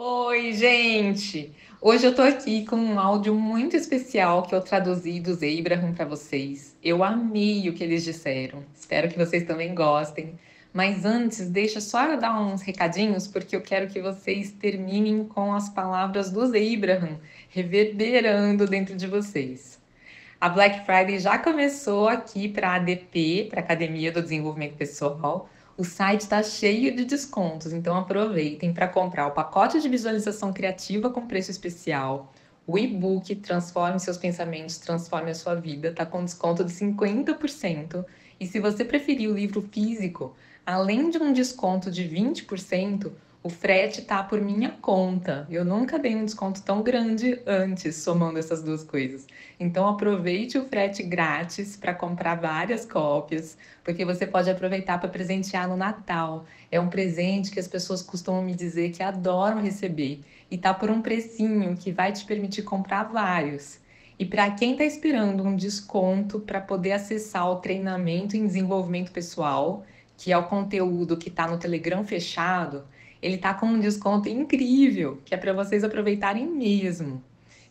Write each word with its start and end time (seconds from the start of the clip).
Oi, 0.00 0.52
gente! 0.52 1.52
Hoje 1.80 2.06
eu 2.06 2.14
tô 2.14 2.22
aqui 2.22 2.64
com 2.64 2.76
um 2.76 3.00
áudio 3.00 3.34
muito 3.34 3.76
especial 3.76 4.44
que 4.44 4.54
eu 4.54 4.60
traduzi 4.60 5.18
do 5.18 5.32
Abraham 5.32 5.92
para 5.92 6.04
vocês. 6.04 6.76
Eu 6.80 7.02
amei 7.02 7.68
o 7.68 7.74
que 7.74 7.82
eles 7.82 8.04
disseram. 8.04 8.62
Espero 8.72 9.08
que 9.08 9.18
vocês 9.18 9.42
também 9.42 9.74
gostem. 9.74 10.38
Mas 10.72 11.04
antes, 11.04 11.50
deixa 11.50 11.80
só 11.80 12.04
eu 12.04 12.16
dar 12.16 12.40
uns 12.40 12.62
recadinhos, 12.62 13.26
porque 13.26 13.56
eu 13.56 13.60
quero 13.60 13.88
que 13.88 14.00
vocês 14.00 14.52
terminem 14.52 15.24
com 15.24 15.52
as 15.52 15.68
palavras 15.68 16.30
do 16.30 16.42
Abraham 16.42 17.18
reverberando 17.48 18.68
dentro 18.68 18.94
de 18.94 19.08
vocês. 19.08 19.80
A 20.40 20.48
Black 20.48 20.86
Friday 20.86 21.18
já 21.18 21.38
começou 21.38 22.06
aqui 22.06 22.48
para 22.48 22.68
a 22.68 22.74
ADP, 22.76 23.48
para 23.50 23.58
a 23.58 23.64
Academia 23.64 24.12
do 24.12 24.22
Desenvolvimento 24.22 24.76
Pessoal. 24.76 25.50
O 25.78 25.84
site 25.84 26.22
está 26.22 26.42
cheio 26.42 26.92
de 26.96 27.04
descontos, 27.04 27.72
então 27.72 27.96
aproveitem 27.96 28.74
para 28.74 28.88
comprar 28.88 29.28
o 29.28 29.30
pacote 29.30 29.80
de 29.80 29.88
visualização 29.88 30.52
criativa 30.52 31.08
com 31.08 31.24
preço 31.24 31.52
especial. 31.52 32.32
O 32.66 32.76
e-book 32.76 33.36
Transforme 33.36 34.00
seus 34.00 34.16
pensamentos, 34.16 34.78
transforme 34.78 35.30
a 35.30 35.34
sua 35.36 35.54
vida, 35.54 35.90
está 35.90 36.04
com 36.04 36.24
desconto 36.24 36.64
de 36.64 36.72
50%. 36.72 38.04
E 38.40 38.46
se 38.48 38.58
você 38.58 38.84
preferir 38.84 39.30
o 39.30 39.34
livro 39.34 39.62
físico, 39.70 40.34
além 40.66 41.10
de 41.10 41.18
um 41.18 41.32
desconto 41.32 41.92
de 41.92 42.02
20%, 42.08 43.12
o 43.40 43.48
frete 43.48 44.02
tá 44.02 44.22
por 44.22 44.40
minha 44.40 44.70
conta. 44.70 45.46
Eu 45.48 45.64
nunca 45.64 45.98
dei 45.98 46.16
um 46.16 46.24
desconto 46.24 46.60
tão 46.62 46.82
grande 46.82 47.40
antes, 47.46 47.96
somando 47.96 48.38
essas 48.38 48.62
duas 48.62 48.82
coisas. 48.82 49.26
Então 49.60 49.88
aproveite 49.88 50.58
o 50.58 50.64
frete 50.64 51.02
grátis 51.04 51.76
para 51.76 51.94
comprar 51.94 52.34
várias 52.34 52.84
cópias, 52.84 53.56
porque 53.84 54.04
você 54.04 54.26
pode 54.26 54.50
aproveitar 54.50 54.98
para 54.98 55.08
presentear 55.08 55.68
no 55.68 55.76
Natal. 55.76 56.44
É 56.70 56.80
um 56.80 56.88
presente 56.88 57.50
que 57.50 57.60
as 57.60 57.68
pessoas 57.68 58.02
costumam 58.02 58.42
me 58.42 58.54
dizer 58.54 58.90
que 58.90 59.02
adoram 59.02 59.62
receber 59.62 60.20
e 60.50 60.58
tá 60.58 60.74
por 60.74 60.90
um 60.90 61.00
precinho 61.00 61.76
que 61.76 61.92
vai 61.92 62.12
te 62.12 62.24
permitir 62.24 62.62
comprar 62.62 63.04
vários. 63.04 63.78
E 64.18 64.24
para 64.24 64.50
quem 64.50 64.72
está 64.72 64.84
esperando 64.84 65.44
um 65.44 65.54
desconto 65.54 66.40
para 66.40 66.60
poder 66.60 66.90
acessar 66.90 67.48
o 67.48 67.56
treinamento 67.56 68.36
em 68.36 68.44
desenvolvimento 68.44 69.12
pessoal, 69.12 69.84
que 70.16 70.32
é 70.32 70.36
o 70.36 70.48
conteúdo 70.48 71.16
que 71.16 71.28
está 71.28 71.46
no 71.46 71.56
Telegram 71.56 72.04
fechado, 72.04 72.84
ele 73.20 73.38
tá 73.38 73.54
com 73.54 73.66
um 73.66 73.80
desconto 73.80 74.28
incrível, 74.28 75.20
que 75.24 75.34
é 75.34 75.36
para 75.36 75.52
vocês 75.52 75.82
aproveitarem 75.84 76.46
mesmo. 76.46 77.22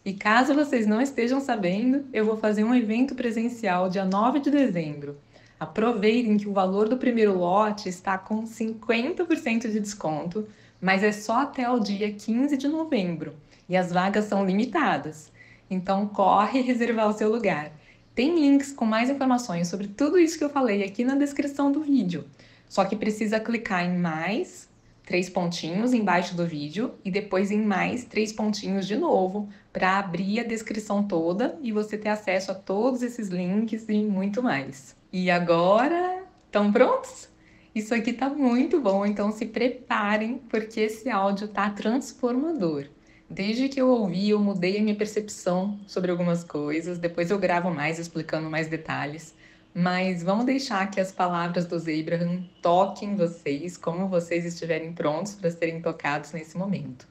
E 0.03 0.14
caso 0.14 0.53
vocês 0.53 0.88
não 0.88 1.02
estejam 1.02 1.40
sabendo, 1.40 2.06
eu 2.14 2.26
vou 2.26 2.38
fazer 2.38 2.64
um 2.64 2.73
evento 2.73 3.16
presencial 3.16 3.90
dia 3.90 4.06
9 4.06 4.40
de 4.40 4.50
dezembro. 4.50 5.18
Aproveitem 5.59 6.38
que 6.38 6.48
o 6.48 6.53
valor 6.53 6.88
do 6.88 6.98
primeiro 6.98 7.38
lote 7.38 7.90
está 7.90 8.18
com 8.18 8.44
50% 8.44 9.72
de 9.72 9.80
desconto, 9.80 10.48
mas 10.80 11.03
é 11.03 11.12
só 11.12 11.42
até 11.42 11.70
o 11.70 11.80
dia 11.80 12.12
15 12.12 12.56
de 12.56 12.68
novembro 12.68 13.34
e 13.68 13.75
as 13.75 13.92
vagas 13.92 14.25
são 14.25 14.45
limitadas. 14.45 15.31
Então 15.70 16.08
corre 16.08 16.62
reservar 16.62 17.09
o 17.09 17.14
seu 17.14 17.30
lugar. 17.30 17.72
Tem 18.16 18.40
links 18.40 18.72
com 18.72 18.86
mais 18.86 19.09
informações 19.09 19.68
sobre 19.68 19.88
tudo 19.88 20.18
isso 20.18 20.38
que 20.38 20.44
eu 20.44 20.50
falei 20.50 20.84
aqui 20.84 21.03
na 21.03 21.16
descrição 21.16 21.72
do 21.72 21.81
vídeo. 21.81 22.25
Só 22.70 22.86
que 22.86 22.95
precisa 22.95 23.40
clicar 23.40 23.86
em 23.86 23.98
mais 23.98 24.68
três 25.08 25.30
pontinhos 25.30 25.94
embaixo 25.94 26.36
do 26.36 26.45
vídeo 26.45 26.94
e 27.03 27.09
depois 27.09 27.50
em 27.50 27.61
mais 27.61 28.03
três 28.03 28.33
pontinhos 28.33 28.86
de 28.86 28.97
novo 28.97 29.47
para 29.72 29.97
abrir 29.97 30.41
a 30.41 30.44
descrição 30.44 31.02
toda 31.02 31.58
e 31.63 31.72
você 31.72 31.97
ter 31.97 32.09
acesso 32.09 32.52
a 32.52 32.55
todos 32.55 33.02
esses 33.02 33.30
links 33.30 33.85
e 33.88 34.03
muito 34.03 34.44
mais. 34.44 34.97
E 35.11 35.31
agora, 35.31 36.23
estão 36.45 36.73
prontos? 36.73 37.30
Isso 37.73 37.95
aqui 37.95 38.11
tá 38.11 38.30
muito 38.30 38.81
bom, 38.81 39.05
então 39.05 39.31
se 39.31 39.45
preparem 39.45 40.41
porque 40.50 40.81
esse 40.81 41.09
áudio 41.09 41.47
tá 41.47 41.69
transformador. 41.69 42.88
Desde 43.30 43.69
que 43.69 43.80
eu 43.80 43.88
ouvi, 43.88 44.30
eu 44.30 44.39
mudei 44.39 44.78
a 44.78 44.81
minha 44.81 44.95
percepção 44.95 45.80
sobre 45.88 46.11
algumas 46.11 46.44
coisas. 46.44 46.97
Depois 46.97 47.31
eu 47.31 47.39
gravo 47.39 47.69
mais 47.72 47.97
explicando 47.97 48.50
mais 48.50 48.67
detalhes. 48.67 49.33
Mas 49.80 50.24
vamos 50.24 50.46
deixar 50.46 50.90
que 50.90 51.00
as 51.00 51.12
palavras 51.12 51.68
do 51.68 51.75
Abraham 51.75 52.44
toquem 52.63 53.16
vocês 53.16 53.78
como 53.78 54.07
vocês 54.07 54.44
estiverem 54.44 54.91
prontos 54.91 55.35
para 55.35 55.51
serem 55.51 55.79
tocados 55.84 56.31
nesse 56.31 56.57
momento. 56.57 57.07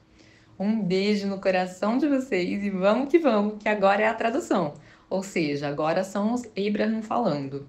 Um 0.59 0.83
beijo 0.83 1.27
no 1.27 1.39
coração 1.39 1.97
de 1.97 2.09
vocês 2.09 2.61
e 2.65 2.69
vamos 2.69 3.09
que 3.09 3.19
vamos, 3.19 3.63
que 3.63 3.69
agora 3.69 4.01
é 4.01 4.07
a 4.09 4.13
tradução. 4.13 4.73
Ou 5.09 5.23
seja, 5.23 5.69
agora 5.69 6.03
são 6.03 6.33
os 6.33 6.43
Abraham 6.57 7.01
falando. 7.01 7.65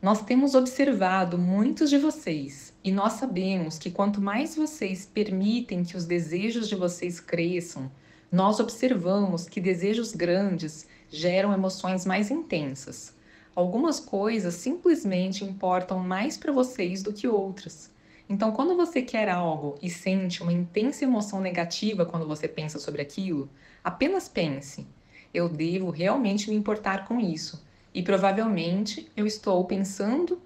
Nós 0.00 0.22
temos 0.22 0.54
observado 0.54 1.36
muitos 1.36 1.90
de 1.90 1.98
vocês 1.98 2.72
e 2.82 2.90
nós 2.90 3.12
sabemos 3.12 3.78
que 3.78 3.90
quanto 3.90 4.22
mais 4.22 4.56
vocês 4.56 5.04
permitem 5.04 5.84
que 5.84 5.98
os 5.98 6.06
desejos 6.06 6.66
de 6.66 6.74
vocês 6.74 7.20
cresçam, 7.20 7.90
nós 8.32 8.58
observamos 8.58 9.46
que 9.46 9.60
desejos 9.60 10.14
grandes 10.14 10.86
geram 11.10 11.52
emoções 11.52 12.04
mais 12.04 12.30
intensas. 12.30 13.14
Algumas 13.54 13.98
coisas 13.98 14.54
simplesmente 14.54 15.44
importam 15.44 15.98
mais 15.98 16.36
para 16.36 16.52
vocês 16.52 17.02
do 17.02 17.12
que 17.12 17.26
outras. 17.26 17.90
Então, 18.28 18.52
quando 18.52 18.76
você 18.76 19.00
quer 19.00 19.28
algo 19.28 19.78
e 19.80 19.88
sente 19.88 20.42
uma 20.42 20.52
intensa 20.52 21.04
emoção 21.04 21.40
negativa 21.40 22.04
quando 22.04 22.26
você 22.26 22.48
pensa 22.48 22.78
sobre 22.78 23.00
aquilo, 23.00 23.48
apenas 23.82 24.28
pense: 24.28 24.86
eu 25.32 25.48
devo 25.48 25.90
realmente 25.90 26.50
me 26.50 26.56
importar 26.56 27.06
com 27.06 27.20
isso. 27.20 27.64
E 27.94 28.02
provavelmente 28.02 29.10
eu 29.16 29.26
estou 29.26 29.64
pensando 29.64 30.40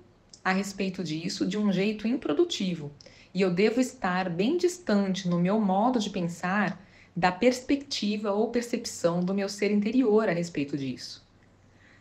a 0.44 0.52
respeito 0.52 1.02
disso 1.02 1.46
de 1.46 1.58
um 1.58 1.72
jeito 1.72 2.06
improdutivo. 2.06 2.92
E 3.32 3.40
eu 3.40 3.50
devo 3.50 3.80
estar 3.80 4.28
bem 4.28 4.56
distante 4.56 5.28
no 5.28 5.38
meu 5.38 5.60
modo 5.60 5.98
de 5.98 6.10
pensar 6.10 6.80
da 7.14 7.32
perspectiva 7.32 8.32
ou 8.32 8.50
percepção 8.50 9.20
do 9.20 9.34
meu 9.34 9.48
ser 9.48 9.70
interior 9.70 10.28
a 10.28 10.32
respeito 10.32 10.76
disso. 10.76 11.24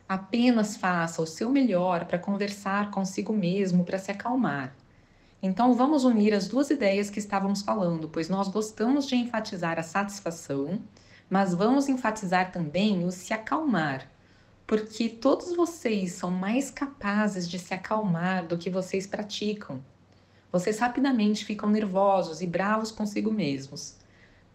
Apenas 0.08 0.76
faça 0.76 1.22
o 1.22 1.28
seu 1.28 1.50
melhor 1.50 2.06
para 2.06 2.18
conversar 2.18 2.90
consigo 2.92 3.34
mesmo, 3.34 3.84
para 3.84 4.00
se 4.00 4.12
acalmar. 4.12 4.76
Então 5.42 5.74
vamos 5.74 6.04
unir 6.04 6.34
as 6.34 6.48
duas 6.48 6.70
ideias 6.70 7.10
que 7.10 7.20
estávamos 7.20 7.62
falando, 7.62 8.10
pois 8.10 8.28
nós 8.28 8.48
gostamos 8.50 9.08
de 9.08 9.16
enfatizar 9.16 9.80
a 9.80 9.84
satisfação, 9.84 10.82
mas 11.30 11.54
vamos 11.54 11.88
enfatizar 11.88 12.52
também 12.52 13.06
o 13.06 13.12
se 13.12 13.34
acalmar, 13.34 14.10
porque 14.68 15.08
todos 15.08 15.56
vocês 15.56 16.14
são 16.14 16.30
mais 16.30 16.70
capazes 16.70 17.48
de 17.48 17.58
se 17.58 17.74
acalmar 17.74 18.46
do 18.46 18.58
que 18.58 18.70
vocês 18.70 19.08
praticam. 19.08 19.82
Vocês 20.52 20.80
rapidamente 20.80 21.46
ficam 21.46 21.70
nervosos 21.70 22.42
e 22.42 22.48
bravos 22.48 22.92
consigo 22.92 23.32
mesmos. 23.32 23.96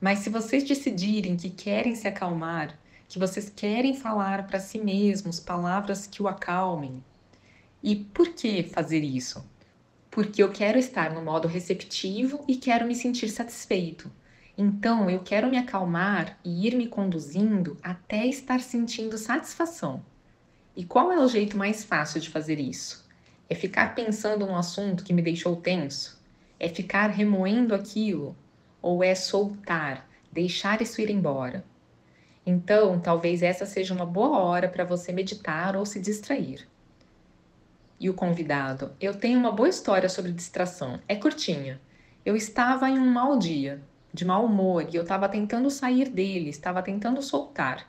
Mas 0.00 0.20
se 0.20 0.30
vocês 0.30 0.64
decidirem 0.64 1.36
que 1.36 1.50
querem 1.50 1.94
se 1.94 2.06
acalmar, 2.06 2.78
que 3.08 3.18
vocês 3.18 3.48
querem 3.48 3.94
falar 3.94 4.46
para 4.46 4.58
si 4.58 4.78
mesmos 4.78 5.38
palavras 5.38 6.06
que 6.06 6.22
o 6.22 6.28
acalmem. 6.28 7.02
E 7.82 7.96
por 7.96 8.30
que 8.30 8.62
fazer 8.62 9.00
isso? 9.00 9.44
Porque 10.10 10.42
eu 10.42 10.50
quero 10.50 10.78
estar 10.78 11.12
no 11.12 11.22
modo 11.22 11.46
receptivo 11.46 12.44
e 12.48 12.56
quero 12.56 12.86
me 12.86 12.94
sentir 12.94 13.28
satisfeito. 13.28 14.10
Então 14.56 15.10
eu 15.10 15.20
quero 15.20 15.50
me 15.50 15.58
acalmar 15.58 16.38
e 16.44 16.66
ir 16.66 16.76
me 16.76 16.86
conduzindo 16.86 17.76
até 17.82 18.26
estar 18.26 18.60
sentindo 18.60 19.18
satisfação. 19.18 20.04
E 20.76 20.84
qual 20.84 21.12
é 21.12 21.18
o 21.18 21.28
jeito 21.28 21.56
mais 21.56 21.84
fácil 21.84 22.20
de 22.20 22.30
fazer 22.30 22.58
isso? 22.58 23.04
É 23.48 23.54
ficar 23.54 23.94
pensando 23.94 24.46
num 24.46 24.56
assunto 24.56 25.04
que 25.04 25.12
me 25.12 25.22
deixou 25.22 25.56
tenso? 25.56 26.20
É 26.58 26.68
ficar 26.68 27.10
remoendo 27.10 27.74
aquilo? 27.74 28.36
Ou 28.84 29.02
é 29.02 29.14
soltar, 29.14 30.06
deixar 30.30 30.82
isso 30.82 31.00
ir 31.00 31.08
embora? 31.08 31.64
Então, 32.44 33.00
talvez 33.00 33.42
essa 33.42 33.64
seja 33.64 33.94
uma 33.94 34.04
boa 34.04 34.36
hora 34.40 34.68
para 34.68 34.84
você 34.84 35.10
meditar 35.10 35.74
ou 35.74 35.86
se 35.86 35.98
distrair. 35.98 36.68
E 37.98 38.10
o 38.10 38.14
convidado, 38.14 38.92
eu 39.00 39.14
tenho 39.14 39.38
uma 39.38 39.50
boa 39.50 39.70
história 39.70 40.06
sobre 40.10 40.32
distração. 40.32 41.00
É 41.08 41.16
curtinha. 41.16 41.80
Eu 42.26 42.36
estava 42.36 42.90
em 42.90 42.98
um 42.98 43.10
mau 43.10 43.38
dia, 43.38 43.80
de 44.12 44.26
mau 44.26 44.44
humor, 44.44 44.86
e 44.92 44.96
eu 44.96 45.02
estava 45.02 45.30
tentando 45.30 45.70
sair 45.70 46.10
dele, 46.10 46.50
estava 46.50 46.82
tentando 46.82 47.22
soltar. 47.22 47.88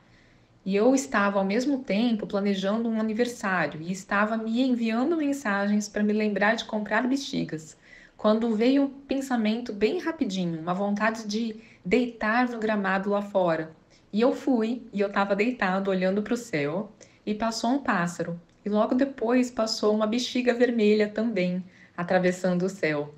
E 0.66 0.78
eu 0.78 0.96
estava 0.96 1.40
ao 1.40 1.46
mesmo 1.46 1.80
tempo 1.80 2.26
planejando 2.26 2.88
um 2.88 3.02
aniversário 3.02 3.82
e 3.82 3.92
estava 3.92 4.38
me 4.38 4.62
enviando 4.62 5.18
mensagens 5.18 5.90
para 5.90 6.04
me 6.04 6.14
lembrar 6.14 6.56
de 6.56 6.64
comprar 6.64 7.06
bexigas 7.06 7.76
quando 8.18 8.56
veio 8.56 8.84
um 8.84 8.90
pensamento 8.90 9.74
bem 9.74 10.00
rapidinho, 10.00 10.60
uma 10.60 10.74
vontade 10.74 11.28
de 11.28 11.62
deitar 11.84 12.50
no 12.50 12.60
gramado 12.60 13.10
lá 13.10 13.22
fora. 13.22 13.72
E 14.12 14.22
eu 14.22 14.34
fui, 14.34 14.84
e 14.94 15.02
eu 15.02 15.08
estava 15.08 15.36
deitado 15.36 15.90
olhando 15.92 16.22
para 16.22 16.34
o 16.34 16.38
céu, 16.38 16.92
e 17.26 17.34
passou 17.34 17.72
um 17.72 17.84
pássaro, 17.84 18.40
e 18.64 18.70
logo 18.70 18.96
depois 18.96 19.52
passou 19.52 19.94
uma 19.94 20.08
bexiga 20.08 20.54
vermelha 20.54 21.08
também, 21.08 21.64
atravessando 21.96 22.64
o 22.64 22.70
céu. 22.70 23.14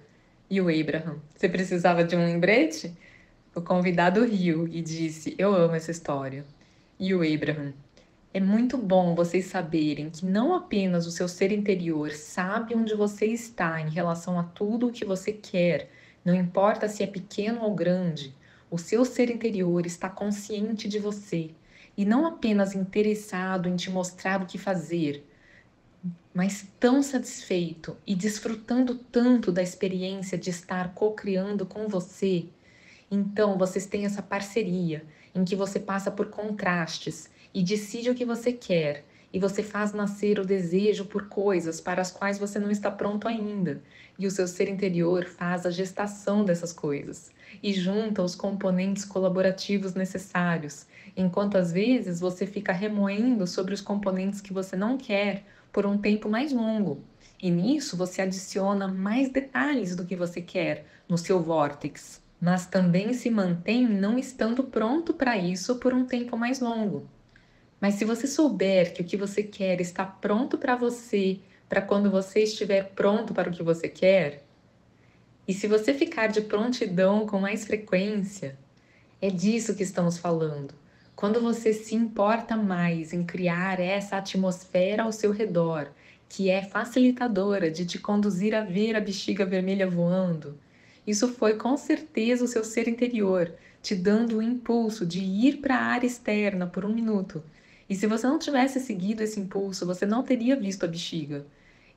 E 0.50 0.60
o 0.60 0.70
Abraham, 0.70 1.20
você 1.36 1.48
precisava 1.48 2.04
de 2.04 2.16
um 2.16 2.26
lembrete? 2.26 2.96
O 3.54 3.62
convidado 3.62 4.24
riu 4.24 4.68
e 4.68 4.82
disse: 4.82 5.36
Eu 5.38 5.54
amo 5.54 5.76
essa 5.76 5.92
história. 5.92 6.46
E 7.00 7.14
o 7.14 7.22
Abraham, 7.22 7.74
é 8.34 8.40
muito 8.40 8.78
bom 8.78 9.16
vocês 9.16 9.46
saberem 9.46 10.10
que 10.10 10.26
não 10.26 10.54
apenas 10.54 11.08
o 11.08 11.12
seu 11.12 11.28
ser 11.28 11.52
interior 11.52 12.12
sabe 12.12 12.76
onde 12.76 12.94
você 12.94 13.26
está 13.26 13.82
em 13.82 13.90
relação 13.90 14.40
a 14.40 14.44
tudo 14.44 14.88
o 14.88 14.92
que 14.92 15.06
você 15.06 15.32
quer 15.32 15.90
Não 16.24 16.36
importa 16.36 16.88
se 16.90 17.04
é 17.04 17.08
pequeno 17.08 17.62
ou 17.64 17.74
grande, 17.74 18.36
o 18.70 18.78
seu 18.78 19.06
ser 19.06 19.30
interior 19.30 19.86
está 19.86 20.10
consciente 20.10 20.88
de 20.88 21.00
você 21.00 21.52
e 21.98 22.06
não 22.06 22.26
apenas 22.26 22.76
interessado 22.76 23.68
em 23.70 23.76
te 23.76 23.90
mostrar 23.90 24.42
o 24.42 24.46
que 24.46 24.58
fazer, 24.58 25.26
mas 26.34 26.68
tão 26.80 27.02
satisfeito 27.02 27.98
e 28.06 28.14
desfrutando 28.14 28.96
tanto 28.96 29.52
da 29.52 29.64
experiência 29.64 30.38
de 30.38 30.50
estar 30.50 30.94
co-criando 30.94 31.66
com 31.66 31.88
você. 31.88 32.46
Então, 33.10 33.58
vocês 33.58 33.86
têm 33.88 34.06
essa 34.06 34.22
parceria 34.22 35.06
em 35.38 35.45
que 35.45 35.56
você 35.56 35.80
passa 35.80 36.10
por 36.10 36.28
contrastes 36.28 37.30
e 37.54 37.63
decide 37.63 38.10
o 38.10 38.16
que 38.16 38.25
você 38.25 38.51
quer, 38.51 39.06
e 39.31 39.39
você 39.39 39.62
faz 39.62 39.94
nascer 39.94 40.39
o 40.39 40.45
desejo 40.45 41.06
por 41.06 41.28
coisas 41.28 41.80
para 41.80 42.01
as 42.01 42.12
quais 42.12 42.39
você 42.39 42.57
não 42.57 42.72
está 42.72 42.89
pronto 42.89 43.28
ainda, 43.28 43.81
e 44.18 44.25
o 44.25 44.31
seu 44.31 44.48
ser 44.48 44.68
interior 44.68 45.25
faz 45.25 45.66
a 45.66 45.69
gestação 45.69 46.44
dessas 46.44 46.74
coisas 46.74 47.30
e 47.62 47.74
junta 47.74 48.24
os 48.24 48.36
componentes 48.36 49.06
colaborativos 49.06 49.94
necessários, 49.94 50.86
enquanto 51.16 51.57
às 51.57 51.72
vezes 51.72 52.19
você 52.19 52.48
fica 52.48 52.72
remoendo 52.72 53.45
sobre 53.45 53.74
os 53.74 53.81
componentes 53.81 54.42
que 54.42 54.54
você 54.54 54.75
não 54.75 54.98
quer 54.98 55.45
por 55.72 55.86
um 55.86 55.98
tempo 55.98 56.28
mais 56.30 56.51
longo. 56.51 57.04
E 57.42 57.51
nisso 57.51 57.95
você 57.95 58.24
adiciona 58.24 58.88
mais 58.88 59.30
detalhes 59.30 59.95
do 59.95 60.06
que 60.06 60.16
você 60.16 60.42
quer 60.42 60.86
no 61.07 61.18
seu 61.18 61.40
vórtex, 61.42 62.22
mas 62.39 62.66
também 62.66 63.13
se 63.13 63.30
mantém 63.30 63.88
não 63.88 64.18
estando 64.18 64.63
pronto 64.63 65.13
para 65.13 65.38
isso 65.38 65.78
por 65.78 65.94
um 65.94 66.06
tempo 66.06 66.38
mais 66.38 66.60
longo. 66.60 67.07
Mas 67.80 67.95
se 67.95 68.06
você 68.06 68.28
souber 68.28 68.94
que 68.94 69.01
o 69.01 69.06
que 69.06 69.18
você 69.18 69.44
quer 69.44 69.81
está 69.81 70.06
pronto 70.06 70.57
para 70.57 70.75
você, 70.75 71.39
para 71.68 71.81
quando 71.81 72.10
você 72.10 72.44
estiver 72.44 72.92
pronto 72.92 73.34
para 73.34 73.50
o 73.50 73.54
que 73.54 73.63
você 73.63 73.88
quer, 73.88 74.44
e 75.48 75.54
se 75.54 75.68
você 75.68 75.94
ficar 75.94 76.28
de 76.28 76.42
prontidão 76.42 77.25
com 77.25 77.39
mais 77.39 77.66
frequência, 77.66 78.57
é 79.22 79.30
disso 79.30 79.75
que 79.75 79.83
estamos 79.83 80.18
falando. 80.18 80.74
Quando 81.16 81.42
você 81.42 81.74
se 81.74 81.95
importa 81.95 82.56
mais 82.56 83.13
em 83.13 83.24
criar 83.24 83.80
essa 83.80 84.18
atmosfera 84.18 85.04
ao 85.04 85.12
seu 85.12 85.31
redor, 85.31 85.90
que 86.30 86.50
é 86.50 86.62
facilitadora 86.62 87.72
de 87.72 87.86
te 87.86 87.98
conduzir 87.98 88.54
a 88.54 88.62
ver 88.62 88.95
a 88.95 89.00
bexiga 89.00 89.45
vermelha 89.45 89.90
voando, 89.90 90.60
isso 91.07 91.30
foi 91.30 91.56
com 91.56 91.75
certeza 91.77 92.44
o 92.44 92.48
seu 92.48 92.63
ser 92.63 92.88
interior 92.88 93.54
te 93.81 93.95
dando 93.95 94.38
o 94.38 94.42
impulso 94.42 95.06
de 95.06 95.19
ir 95.21 95.57
para 95.57 95.75
a 95.75 95.83
área 95.83 96.06
externa 96.06 96.68
por 96.68 96.83
um 96.83 96.94
minuto. 96.94 97.42
E 97.89 97.95
se 97.95 98.06
você 98.06 98.27
não 98.27 98.38
tivesse 98.38 98.80
seguido 98.81 99.24
esse 99.24 99.39
impulso, 99.39 99.86
você 99.86 100.06
não 100.06 100.21
teria 100.21 100.56
visto 100.56 100.83
a 100.83 100.88
bexiga. 100.88 101.45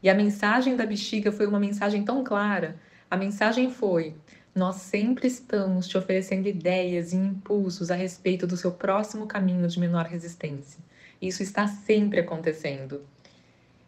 E 0.03 0.09
a 0.09 0.15
mensagem 0.15 0.77
da 0.77 0.87
bexiga 0.87 1.33
foi 1.33 1.47
uma 1.47 1.59
mensagem 1.59 2.05
tão 2.05 2.23
clara 2.23 2.79
a 3.11 3.17
mensagem 3.17 3.73
foi: 3.73 4.15
nós 4.55 4.77
sempre 4.77 5.27
estamos 5.27 5.89
te 5.89 5.99
oferecendo 5.99 6.47
ideias 6.47 7.13
e 7.13 7.17
impulsos 7.17 7.91
a 7.91 7.97
respeito 7.97 8.47
do 8.47 8.57
seu 8.57 8.71
próximo 8.71 9.27
caminho 9.27 9.67
de 9.67 9.81
menor 9.81 10.07
resistência. 10.07 10.79
Isso 11.21 11.43
está 11.43 11.67
sempre 11.67 12.21
acontecendo. 12.21 13.05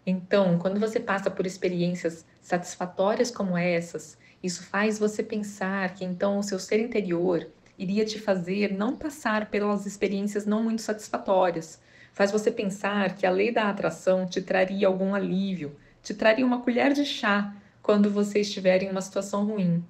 Então, 0.05 0.59
quando 0.59 0.81
você 0.81 0.99
passa 0.99 1.31
por 1.31 1.47
experiências 1.47 2.25
satisfatórias 2.41 3.31
como 3.31 3.57
essas, 3.57 4.19
isso 4.43 4.65
faz 4.65 4.99
você 4.99 5.23
pensar 5.23 5.95
que 5.95 6.05
então 6.05 6.39
o 6.39 6.43
seu 6.43 6.59
ser 6.59 6.81
interior 6.81 7.49
iria 7.79 8.05
te 8.05 8.19
fazer 8.19 8.73
não 8.73 8.97
passar 8.97 9.49
pelas 9.49 9.87
experiências 9.87 10.45
não 10.45 10.63
muito 10.63 10.83
satisfatórias. 10.83 11.81
Faz 12.13 12.31
você 12.31 12.51
pensar 12.51 13.15
que 13.15 13.25
a 13.25 13.31
lei 13.31 13.53
da 13.53 13.71
atração 13.71 14.27
te 14.27 14.43
traria 14.43 14.87
algum 14.87 15.15
alívio, 15.15 15.77
te 16.03 16.13
traria 16.13 16.45
uma 16.45 16.61
colher 16.61 16.93
de 16.93 17.05
chá 17.05 17.55
quando 17.81 18.11
você 18.11 18.41
estiver 18.41 18.83
em 18.83 18.91
uma 18.91 19.01
situação 19.01 19.47
ruim. 19.47 19.85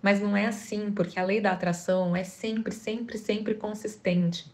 Mas 0.00 0.20
não 0.20 0.36
é 0.36 0.46
assim, 0.46 0.92
porque 0.92 1.18
a 1.18 1.24
lei 1.24 1.40
da 1.40 1.52
atração 1.52 2.14
é 2.14 2.22
sempre, 2.22 2.74
sempre, 2.74 3.16
sempre 3.16 3.54
consistente. 3.54 4.52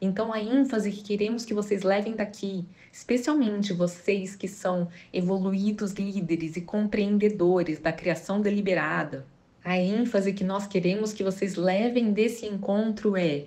Então, 0.00 0.32
a 0.32 0.40
ênfase 0.40 0.92
que 0.92 1.02
queremos 1.02 1.44
que 1.44 1.52
vocês 1.52 1.82
levem 1.82 2.14
daqui, 2.14 2.64
especialmente 2.92 3.72
vocês 3.72 4.36
que 4.36 4.46
são 4.46 4.88
evoluídos 5.12 5.92
líderes 5.92 6.56
e 6.56 6.60
compreendedores 6.60 7.80
da 7.80 7.92
criação 7.92 8.40
deliberada, 8.40 9.26
a 9.64 9.76
ênfase 9.76 10.32
que 10.32 10.44
nós 10.44 10.66
queremos 10.66 11.12
que 11.12 11.24
vocês 11.24 11.56
levem 11.56 12.12
desse 12.12 12.46
encontro 12.46 13.16
é: 13.16 13.46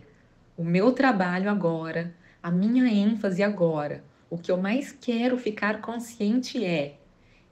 o 0.58 0.64
meu 0.64 0.92
trabalho 0.92 1.50
agora, 1.50 2.14
a 2.44 2.52
minha 2.52 2.86
ênfase 2.86 3.42
agora, 3.42 4.04
o 4.30 4.38
que 4.38 4.52
eu 4.52 4.58
mais 4.58 4.92
quero 4.92 5.38
ficar 5.38 5.80
consciente 5.80 6.64
é 6.66 6.96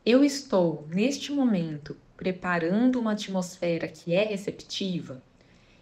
eu 0.06 0.24
estou, 0.24 0.88
neste 0.90 1.32
momento, 1.32 1.96
preparando 2.18 3.00
uma 3.00 3.12
atmosfera 3.12 3.88
que 3.88 4.14
é 4.14 4.24
receptiva 4.24 5.22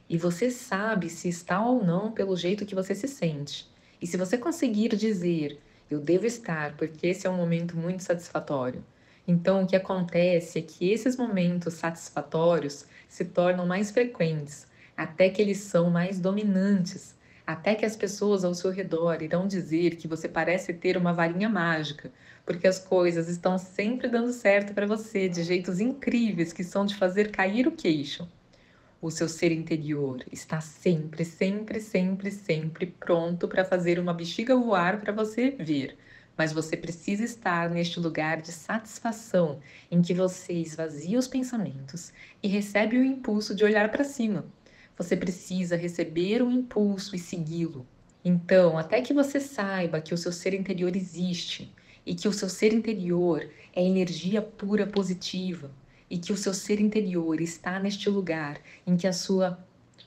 e 0.09 0.17
você 0.17 0.49
sabe 0.49 1.09
se 1.09 1.27
está 1.27 1.63
ou 1.63 1.83
não 1.83 2.11
pelo 2.11 2.35
jeito 2.35 2.65
que 2.65 2.75
você 2.75 2.95
se 2.95 3.07
sente. 3.07 3.67
E 4.01 4.07
se 4.07 4.15
você 4.15 4.37
conseguir 4.37 4.95
dizer, 4.95 5.59
eu 5.89 5.99
devo 5.99 6.25
estar 6.25 6.75
porque 6.77 7.07
esse 7.07 7.27
é 7.27 7.29
um 7.29 7.37
momento 7.37 7.75
muito 7.75 8.03
satisfatório. 8.03 8.83
Então, 9.27 9.63
o 9.63 9.67
que 9.67 9.75
acontece 9.75 10.59
é 10.59 10.61
que 10.61 10.89
esses 10.89 11.17
momentos 11.17 11.73
satisfatórios 11.73 12.85
se 13.09 13.25
tornam 13.25 13.65
mais 13.65 13.91
frequentes, 13.91 14.67
até 14.95 15.29
que 15.29 15.41
eles 15.41 15.57
são 15.57 15.89
mais 15.89 16.19
dominantes, 16.19 17.13
até 17.45 17.75
que 17.75 17.85
as 17.85 17.95
pessoas 17.95 18.45
ao 18.45 18.53
seu 18.53 18.71
redor 18.71 19.21
irão 19.21 19.47
dizer 19.47 19.95
que 19.97 20.07
você 20.07 20.29
parece 20.29 20.73
ter 20.73 20.95
uma 20.95 21.13
varinha 21.13 21.49
mágica, 21.49 22.11
porque 22.45 22.67
as 22.67 22.79
coisas 22.79 23.27
estão 23.27 23.57
sempre 23.57 24.07
dando 24.07 24.31
certo 24.31 24.73
para 24.73 24.87
você 24.87 25.27
de 25.27 25.43
jeitos 25.43 25.79
incríveis 25.81 26.53
que 26.53 26.63
são 26.63 26.85
de 26.85 26.95
fazer 26.95 27.31
cair 27.31 27.67
o 27.67 27.71
queixo. 27.71 28.27
O 28.99 29.11
seu 29.11 29.29
ser 29.29 29.51
interior 29.51 30.25
está 30.31 30.59
sempre, 30.59 31.23
sempre, 31.23 31.79
sempre, 31.79 32.31
sempre 32.31 32.87
pronto 32.87 33.47
para 33.47 33.63
fazer 33.63 33.99
uma 33.99 34.13
bexiga 34.13 34.55
voar 34.55 34.99
para 34.99 35.13
você 35.13 35.51
ver. 35.51 35.95
Mas 36.35 36.51
você 36.51 36.75
precisa 36.75 37.23
estar 37.23 37.69
neste 37.69 37.99
lugar 37.99 38.41
de 38.41 38.51
satisfação 38.51 39.59
em 39.91 40.01
que 40.01 40.15
você 40.15 40.53
esvazia 40.53 41.19
os 41.19 41.27
pensamentos 41.27 42.11
e 42.41 42.47
recebe 42.47 42.97
o 42.97 43.05
impulso 43.05 43.53
de 43.53 43.63
olhar 43.63 43.91
para 43.91 44.03
cima. 44.03 44.45
Você 44.97 45.15
precisa 45.15 45.75
receber 45.75 46.41
o 46.41 46.49
impulso 46.49 47.15
e 47.15 47.19
segui-lo. 47.19 47.85
Então, 48.25 48.79
até 48.79 49.01
que 49.01 49.13
você 49.13 49.39
saiba 49.39 50.01
que 50.01 50.13
o 50.13 50.17
seu 50.17 50.31
ser 50.31 50.55
interior 50.55 50.95
existe, 50.95 51.71
e 52.07 52.15
que 52.15 52.27
o 52.27 52.33
seu 52.33 52.47
ser 52.47 52.73
interior 52.73 53.47
é 53.75 53.83
energia 53.83 54.41
pura 54.41 54.87
positiva 54.87 55.69
e 56.09 56.17
que 56.17 56.31
o 56.31 56.37
seu 56.37 56.53
ser 56.53 56.79
interior 56.79 57.41
está 57.41 57.79
neste 57.79 58.09
lugar 58.09 58.59
em 58.85 58.95
que 58.95 59.07
a 59.07 59.13
sua 59.13 59.59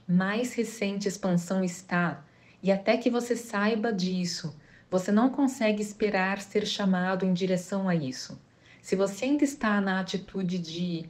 mais 0.06 0.54
recente 0.54 1.06
expansão 1.06 1.62
está, 1.62 2.24
e 2.62 2.70
até 2.70 2.96
que 2.96 3.10
você 3.10 3.36
saiba 3.36 3.92
disso, 3.92 4.54
você 4.90 5.12
não 5.12 5.30
consegue 5.30 5.80
esperar 5.80 6.40
ser 6.40 6.66
chamado 6.66 7.24
em 7.24 7.32
direção 7.32 7.88
a 7.88 7.94
isso. 7.94 8.40
Se 8.82 8.96
você 8.96 9.26
ainda 9.26 9.44
está 9.44 9.80
na 9.80 10.00
atitude 10.00 10.58
de 10.58 11.08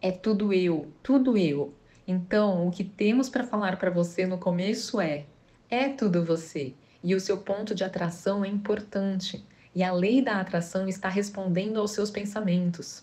é 0.00 0.10
tudo 0.12 0.52
eu, 0.52 0.92
tudo 1.02 1.38
eu, 1.38 1.74
então 2.06 2.68
o 2.68 2.70
que 2.70 2.84
temos 2.84 3.28
para 3.28 3.44
falar 3.44 3.78
para 3.78 3.90
você 3.90 4.26
no 4.26 4.36
começo 4.36 5.00
é 5.00 5.24
é 5.70 5.88
tudo 5.88 6.24
você. 6.24 6.74
E 7.02 7.14
o 7.14 7.20
seu 7.20 7.38
ponto 7.38 7.74
de 7.74 7.82
atração 7.82 8.44
é 8.44 8.48
importante 8.48 9.44
e 9.74 9.82
a 9.82 9.92
lei 9.92 10.22
da 10.22 10.40
atração 10.40 10.86
está 10.86 11.08
respondendo 11.08 11.80
aos 11.80 11.90
seus 11.90 12.10
pensamentos. 12.10 13.02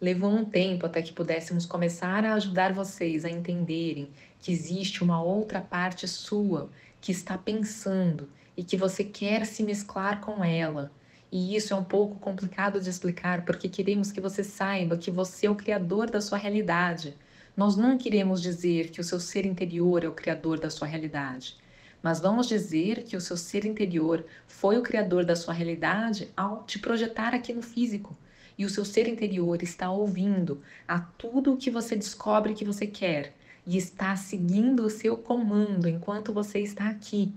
Levou 0.00 0.30
um 0.30 0.44
tempo 0.44 0.86
até 0.86 1.02
que 1.02 1.12
pudéssemos 1.12 1.66
começar 1.66 2.24
a 2.24 2.34
ajudar 2.34 2.72
vocês 2.72 3.24
a 3.24 3.30
entenderem 3.30 4.08
que 4.40 4.52
existe 4.52 5.02
uma 5.02 5.22
outra 5.22 5.60
parte 5.60 6.06
sua 6.06 6.70
que 7.00 7.10
está 7.10 7.36
pensando 7.36 8.28
e 8.56 8.62
que 8.62 8.76
você 8.76 9.02
quer 9.02 9.44
se 9.44 9.62
mesclar 9.62 10.20
com 10.20 10.44
ela. 10.44 10.92
E 11.30 11.56
isso 11.56 11.74
é 11.74 11.76
um 11.76 11.84
pouco 11.84 12.16
complicado 12.16 12.80
de 12.80 12.88
explicar 12.88 13.44
porque 13.44 13.68
queremos 13.68 14.12
que 14.12 14.20
você 14.20 14.44
saiba 14.44 14.96
que 14.96 15.10
você 15.10 15.46
é 15.46 15.50
o 15.50 15.56
criador 15.56 16.10
da 16.10 16.20
sua 16.20 16.38
realidade. 16.38 17.16
Nós 17.56 17.76
não 17.76 17.98
queremos 17.98 18.40
dizer 18.40 18.90
que 18.90 19.00
o 19.00 19.04
seu 19.04 19.18
ser 19.18 19.44
interior 19.44 20.04
é 20.04 20.08
o 20.08 20.14
criador 20.14 20.60
da 20.60 20.70
sua 20.70 20.86
realidade 20.86 21.56
mas 22.02 22.20
vamos 22.20 22.46
dizer 22.46 23.02
que 23.04 23.16
o 23.16 23.20
seu 23.20 23.36
ser 23.36 23.64
interior 23.64 24.24
foi 24.46 24.78
o 24.78 24.82
criador 24.82 25.24
da 25.24 25.34
sua 25.34 25.52
realidade 25.52 26.32
ao 26.36 26.62
te 26.64 26.78
projetar 26.78 27.34
aqui 27.34 27.52
no 27.52 27.62
físico. 27.62 28.16
E 28.58 28.64
o 28.64 28.68
seu 28.68 28.84
ser 28.84 29.06
interior 29.06 29.62
está 29.62 29.88
ouvindo 29.90 30.60
a 30.86 30.98
tudo 30.98 31.54
o 31.54 31.56
que 31.56 31.70
você 31.70 31.94
descobre 31.94 32.54
que 32.54 32.64
você 32.64 32.86
quer 32.86 33.32
e 33.64 33.76
está 33.76 34.16
seguindo 34.16 34.84
o 34.84 34.90
seu 34.90 35.16
comando 35.16 35.88
enquanto 35.88 36.32
você 36.32 36.58
está 36.58 36.88
aqui. 36.88 37.32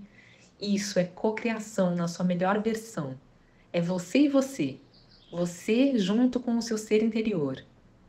Isso 0.60 0.98
é 0.98 1.04
cocriação 1.04 1.94
na 1.94 2.08
sua 2.08 2.24
melhor 2.24 2.60
versão. 2.60 3.16
É 3.72 3.80
você 3.80 4.20
e 4.20 4.28
você. 4.28 4.78
Você 5.30 5.96
junto 5.96 6.40
com 6.40 6.58
o 6.58 6.62
seu 6.62 6.76
ser 6.76 7.02
interior. 7.02 7.64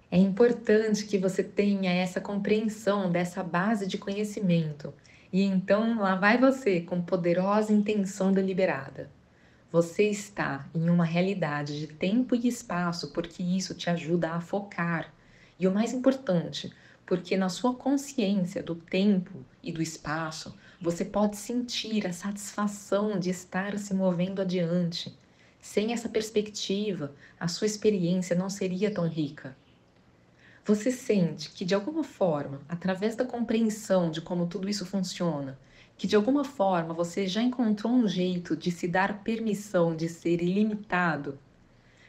É 0.10 0.18
importante 0.18 1.06
que 1.06 1.18
você 1.18 1.44
tenha 1.44 1.92
essa 1.92 2.20
compreensão 2.20 3.12
dessa 3.12 3.44
base 3.44 3.88
de 3.88 3.98
conhecimento 3.98 4.94
e 5.32 5.42
então 5.42 6.00
lá 6.00 6.16
vai 6.16 6.38
você 6.38 6.82
com 6.82 7.02
poderosa 7.02 7.74
intenção 7.74 8.32
deliberada. 8.32 9.10
Você 9.74 10.04
está 10.04 10.70
em 10.76 10.88
uma 10.88 11.04
realidade 11.04 11.80
de 11.80 11.88
tempo 11.88 12.36
e 12.36 12.48
espaço 12.48 13.12
porque 13.12 13.42
isso 13.42 13.74
te 13.74 13.90
ajuda 13.90 14.34
a 14.34 14.40
focar. 14.40 15.12
E 15.60 15.68
o 15.68 15.74
mais 15.74 15.94
importante, 15.94 16.72
porque 17.08 17.36
na 17.36 17.50
sua 17.50 17.74
consciência 17.74 18.62
do 18.62 18.76
tempo 18.76 19.44
e 19.64 19.72
do 19.72 19.82
espaço, 19.82 20.56
você 20.80 21.04
pode 21.04 21.38
sentir 21.38 22.06
a 22.06 22.14
satisfação 22.14 23.18
de 23.18 23.32
estar 23.32 23.80
se 23.80 23.96
movendo 23.96 24.44
adiante. 24.44 25.18
Sem 25.60 25.92
essa 25.92 26.08
perspectiva, 26.08 27.12
a 27.40 27.48
sua 27.48 27.66
experiência 27.66 28.36
não 28.36 28.52
seria 28.52 28.94
tão 28.94 29.08
rica. 29.08 29.58
Você 30.64 30.92
sente 30.92 31.50
que, 31.50 31.66
de 31.66 31.74
alguma 31.74 32.04
forma, 32.04 32.62
através 32.70 33.16
da 33.16 33.26
compreensão 33.26 34.12
de 34.12 34.22
como 34.22 34.46
tudo 34.46 34.70
isso 34.70 34.86
funciona, 34.86 35.58
que 35.98 36.08
de 36.08 36.16
alguma 36.16 36.44
forma 36.44 36.94
você 36.94 37.28
já 37.28 37.42
encontrou 37.42 37.94
um 37.94 38.08
jeito 38.08 38.56
de 38.56 38.72
se 38.72 38.88
dar 38.88 39.24
permissão 39.24 39.96
de 39.96 40.10
ser 40.10 40.42
ilimitado. 40.42 41.38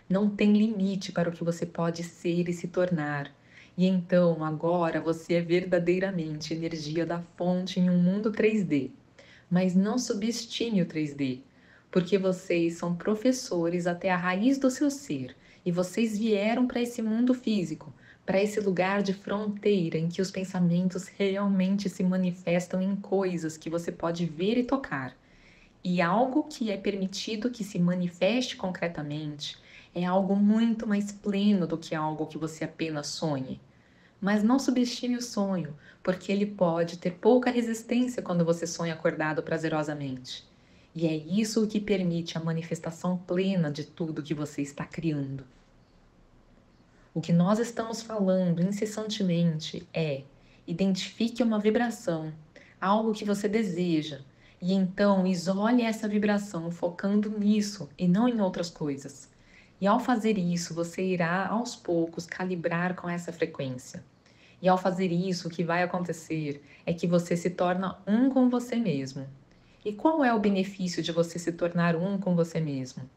Não 0.09 0.29
tem 0.29 0.53
limite 0.53 1.13
para 1.13 1.29
o 1.29 1.33
que 1.33 1.45
você 1.45 1.65
pode 1.65 2.03
ser 2.03 2.49
e 2.49 2.53
se 2.53 2.69
tornar. 2.69 3.35
E 3.77 3.87
então, 3.87 4.45
agora 4.45 5.01
você 5.01 5.35
é 5.35 5.41
verdadeiramente 5.41 6.55
energia 6.55 7.05
da 7.05 7.21
fonte 7.37 7.81
em 7.81 7.91
um 7.91 7.99
mundo 7.99 8.31
3D. 8.31 8.91
Mas 9.51 9.75
não 9.75 9.99
subestime 9.99 10.83
o 10.83 10.87
3D, 10.87 11.41
porque 11.91 12.19
vocês 12.19 12.75
são 12.75 12.95
professores 12.95 13.87
até 13.87 14.11
a 14.11 14.17
raiz 14.17 14.59
do 14.59 14.71
seu 14.71 14.91
ser 14.91 15.37
e 15.65 15.73
vocês 15.73 16.19
vieram 16.19 16.67
para 16.67 16.83
esse 16.83 17.01
mundo 17.01 17.33
físico 17.35 17.93
para 18.25 18.43
esse 18.43 18.59
lugar 18.59 19.03
de 19.03 19.13
fronteira 19.13 19.99
em 19.99 20.09
que 20.09 20.23
os 20.23 20.31
pensamentos 20.31 21.09
realmente 21.09 21.89
se 21.89 22.03
manifestam 22.03 22.81
em 22.81 22.97
coisas 22.97 23.57
que 23.57 23.69
você 23.69 23.93
pode 23.93 24.25
ver 24.25 24.57
e 24.57 24.65
tocar. 24.65 25.15
E 25.83 26.01
algo 26.01 26.45
que 26.45 26.71
é 26.71 26.77
permitido 26.77 27.51
que 27.51 27.63
se 27.63 27.79
manifeste 27.79 28.57
concretamente 28.57 29.59
é 29.95 30.05
algo 30.05 30.35
muito 30.35 30.87
mais 30.87 31.13
pleno 31.13 31.67
do 31.67 31.77
que 31.77 31.95
algo 31.95 32.27
que 32.27 32.39
você 32.39 32.65
apenas 32.65 33.09
sonhe. 33.09 33.61
Mas 34.21 34.43
não 34.43 34.59
subestime 34.59 35.17
o 35.17 35.23
sonho, 35.23 35.77
porque 36.03 36.33
ele 36.33 36.47
pode 36.47 36.97
ter 36.97 37.11
pouca 37.13 37.51
resistência 37.51 38.23
quando 38.23 38.45
você 38.45 38.67
sonha 38.67 38.95
acordado 38.95 39.43
prazerosamente. 39.43 40.49
E 40.95 41.07
é 41.07 41.15
isso 41.15 41.63
o 41.63 41.67
que 41.67 41.79
permite 41.79 42.39
a 42.39 42.43
manifestação 42.43 43.19
plena 43.19 43.71
de 43.71 43.85
tudo 43.85 44.23
que 44.23 44.33
você 44.33 44.63
está 44.63 44.87
criando. 44.87 45.45
O 47.15 47.21
que 47.21 47.33
nós 47.33 47.61
estamos 47.61 48.03
falando 48.03 48.61
incessantemente 48.61 49.89
é: 49.95 50.25
identifique 50.67 51.45
uma 51.45 51.61
vibração, 51.61 52.33
algo 52.81 53.13
que 53.13 53.25
você 53.25 53.49
deseja, 53.49 54.23
e 54.61 54.73
então 54.73 55.25
isole 55.25 55.83
essa 55.83 56.09
vibração 56.09 56.73
focando 56.73 57.31
nisso 57.39 57.89
e 57.97 58.09
não 58.09 58.29
em 58.29 58.41
outras 58.41 58.69
coisas. 58.69 59.31
E 59.81 59.87
ao 59.87 60.01
fazer 60.01 60.39
isso, 60.39 60.75
você 60.75 61.05
irá 61.05 61.47
aos 61.47 61.77
poucos 61.77 62.27
calibrar 62.27 62.97
com 62.97 63.09
essa 63.09 63.33
frequência. 63.33 64.03
E 64.61 64.69
ao 64.69 64.77
fazer 64.77 65.13
isso, 65.13 65.47
o 65.47 65.51
que 65.53 65.63
vai 65.63 65.85
acontecer 65.85 66.65
é 66.85 66.93
que 66.93 67.07
você 67.07 67.37
se 67.37 67.51
torna 67.51 67.97
um 68.05 68.29
com 68.29 68.51
você 68.51 68.75
mesmo. 68.75 69.25
E 69.85 69.93
qual 69.93 70.25
é 70.25 70.35
o 70.35 70.41
benefício 70.41 71.01
de 71.01 71.13
você 71.13 71.39
se 71.39 71.53
tornar 71.53 71.95
um 71.95 72.19
com 72.19 72.35
você 72.35 72.59
mesmo? 72.59 73.09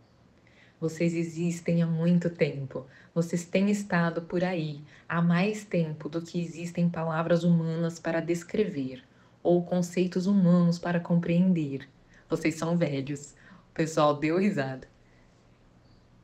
Vocês 0.79 1.15
existem 1.15 1.81
há 1.81 1.87
muito 1.87 2.29
tempo. 2.29 2.85
Vocês 3.13 3.45
têm 3.45 3.71
estado 3.71 4.21
por 4.21 4.43
aí 4.43 4.81
há 5.09 5.21
mais 5.21 5.63
tempo 5.63 6.07
do 6.07 6.21
que 6.21 6.39
existem 6.39 6.87
palavras 6.87 7.43
humanas 7.43 7.99
para 7.99 8.19
descrever 8.19 9.03
ou 9.41 9.63
conceitos 9.63 10.27
humanos 10.27 10.77
para 10.77 10.99
compreender. 10.99 11.89
Vocês 12.29 12.55
são 12.55 12.77
velhos. 12.77 13.33
O 13.71 13.73
pessoal 13.73 14.15
deu 14.15 14.37
risada. 14.37 14.87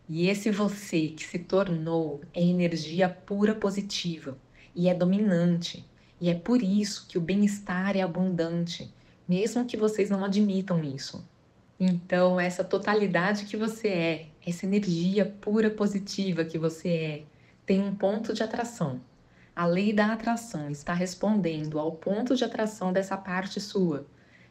E 0.08 0.28
esse 0.28 0.52
você 0.52 1.08
que 1.08 1.24
se 1.24 1.40
tornou 1.40 2.22
é 2.34 2.42
energia 2.44 3.10
pura 3.10 3.56
positiva 3.56 4.38
e 4.76 4.90
é 4.90 4.94
dominante. 4.94 5.84
E 6.22 6.30
é 6.30 6.36
por 6.36 6.62
isso 6.62 7.08
que 7.08 7.18
o 7.18 7.22
bem-estar 7.22 7.98
é 7.98 8.02
abundante, 8.02 8.94
mesmo 9.28 9.66
que 9.66 9.78
vocês 9.78 10.10
não 10.10 10.24
admitam 10.24 10.84
isso. 10.84 11.28
Então, 11.80 12.40
essa 12.40 12.64
totalidade 12.64 13.46
que 13.46 13.58
você 13.58 13.88
é, 13.88 14.28
essa 14.46 14.66
energia 14.66 15.26
pura 15.26 15.70
positiva 15.70 16.44
que 16.44 16.58
você 16.58 16.90
é, 16.90 17.24
tem 17.66 17.82
um 17.82 17.96
ponto 17.96 18.34
de 18.34 18.44
atração. 18.44 19.00
A 19.56 19.66
lei 19.66 19.94
da 19.94 20.12
atração 20.12 20.70
está 20.70 20.94
respondendo 20.94 21.80
ao 21.80 21.94
ponto 21.94 22.36
de 22.36 22.44
atração 22.44 22.92
dessa 22.92 23.16
parte 23.16 23.62
sua. 23.62 24.06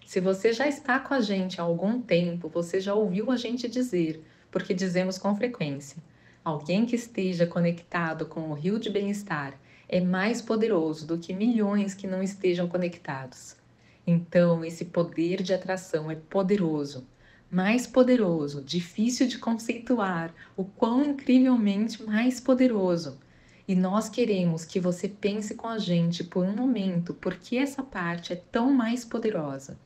Se 0.06 0.20
você 0.20 0.52
já 0.52 0.66
está 0.66 0.98
com 0.98 1.12
a 1.12 1.20
gente 1.20 1.60
há 1.60 1.64
algum 1.64 2.00
tempo, 2.00 2.48
você 2.48 2.80
já 2.80 2.94
ouviu 2.94 3.30
a 3.30 3.36
gente 3.36 3.68
dizer, 3.68 4.24
porque 4.50 4.72
dizemos 4.72 5.18
com 5.18 5.36
frequência: 5.36 6.02
alguém 6.44 6.86
que 6.86 6.96
esteja 6.96 7.46
conectado 7.46 8.26
com 8.26 8.50
o 8.50 8.54
rio 8.54 8.78
de 8.78 8.88
bem-estar 8.88 9.58
é 9.88 10.00
mais 10.00 10.40
poderoso 10.40 11.06
do 11.06 11.18
que 11.18 11.34
milhões 11.34 11.94
que 11.94 12.06
não 12.06 12.22
estejam 12.22 12.66
conectados. 12.66 13.56
Então, 14.06 14.64
esse 14.64 14.86
poder 14.86 15.42
de 15.42 15.52
atração 15.52 16.10
é 16.10 16.14
poderoso 16.14 17.06
mais 17.52 17.86
poderoso, 17.86 18.62
difícil 18.62 19.28
de 19.28 19.36
conceituar, 19.36 20.34
o 20.56 20.64
quão 20.64 21.04
incrivelmente 21.04 22.02
mais 22.02 22.40
poderoso. 22.40 23.20
E 23.68 23.74
nós 23.74 24.08
queremos 24.08 24.64
que 24.64 24.80
você 24.80 25.06
pense 25.06 25.54
com 25.54 25.68
a 25.68 25.76
gente 25.76 26.24
por 26.24 26.46
um 26.46 26.56
momento 26.56 27.12
por 27.12 27.34
que 27.34 27.58
essa 27.58 27.82
parte 27.82 28.32
é 28.32 28.36
tão 28.36 28.72
mais 28.72 29.04
poderosa. 29.04 29.78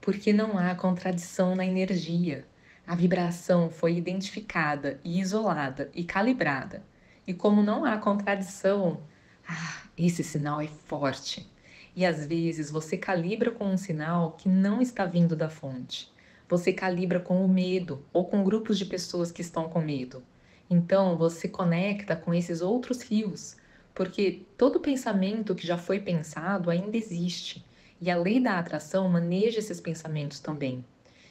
Porque 0.00 0.32
não 0.32 0.58
há 0.58 0.74
contradição 0.74 1.54
na 1.54 1.64
energia. 1.64 2.44
A 2.84 2.96
vibração 2.96 3.70
foi 3.70 3.96
identificada 3.96 4.98
e 5.04 5.20
isolada 5.20 5.92
e 5.94 6.02
calibrada. 6.02 6.82
E 7.24 7.32
como 7.32 7.62
não 7.62 7.84
há 7.84 7.96
contradição, 7.96 9.00
ah, 9.48 9.84
esse 9.96 10.24
sinal 10.24 10.60
é 10.60 10.66
forte. 10.66 11.48
E 11.94 12.04
às 12.04 12.26
vezes 12.26 12.72
você 12.72 12.96
calibra 12.96 13.52
com 13.52 13.66
um 13.66 13.76
sinal 13.76 14.32
que 14.32 14.48
não 14.48 14.82
está 14.82 15.06
vindo 15.06 15.36
da 15.36 15.48
fonte 15.48 16.12
você 16.48 16.72
calibra 16.72 17.20
com 17.20 17.44
o 17.44 17.48
medo 17.48 18.04
ou 18.12 18.24
com 18.24 18.44
grupos 18.44 18.78
de 18.78 18.84
pessoas 18.84 19.32
que 19.32 19.40
estão 19.40 19.68
com 19.68 19.80
medo. 19.80 20.22
Então 20.68 21.16
você 21.16 21.48
conecta 21.48 22.14
com 22.16 22.34
esses 22.34 22.60
outros 22.60 23.02
rios, 23.02 23.56
porque 23.94 24.42
todo 24.56 24.80
pensamento 24.80 25.54
que 25.54 25.66
já 25.66 25.78
foi 25.78 26.00
pensado 26.00 26.70
ainda 26.70 26.96
existe 26.96 27.64
e 28.00 28.10
a 28.10 28.16
lei 28.16 28.40
da 28.40 28.58
atração 28.58 29.08
maneja 29.08 29.58
esses 29.58 29.80
pensamentos 29.80 30.40
também. 30.40 30.84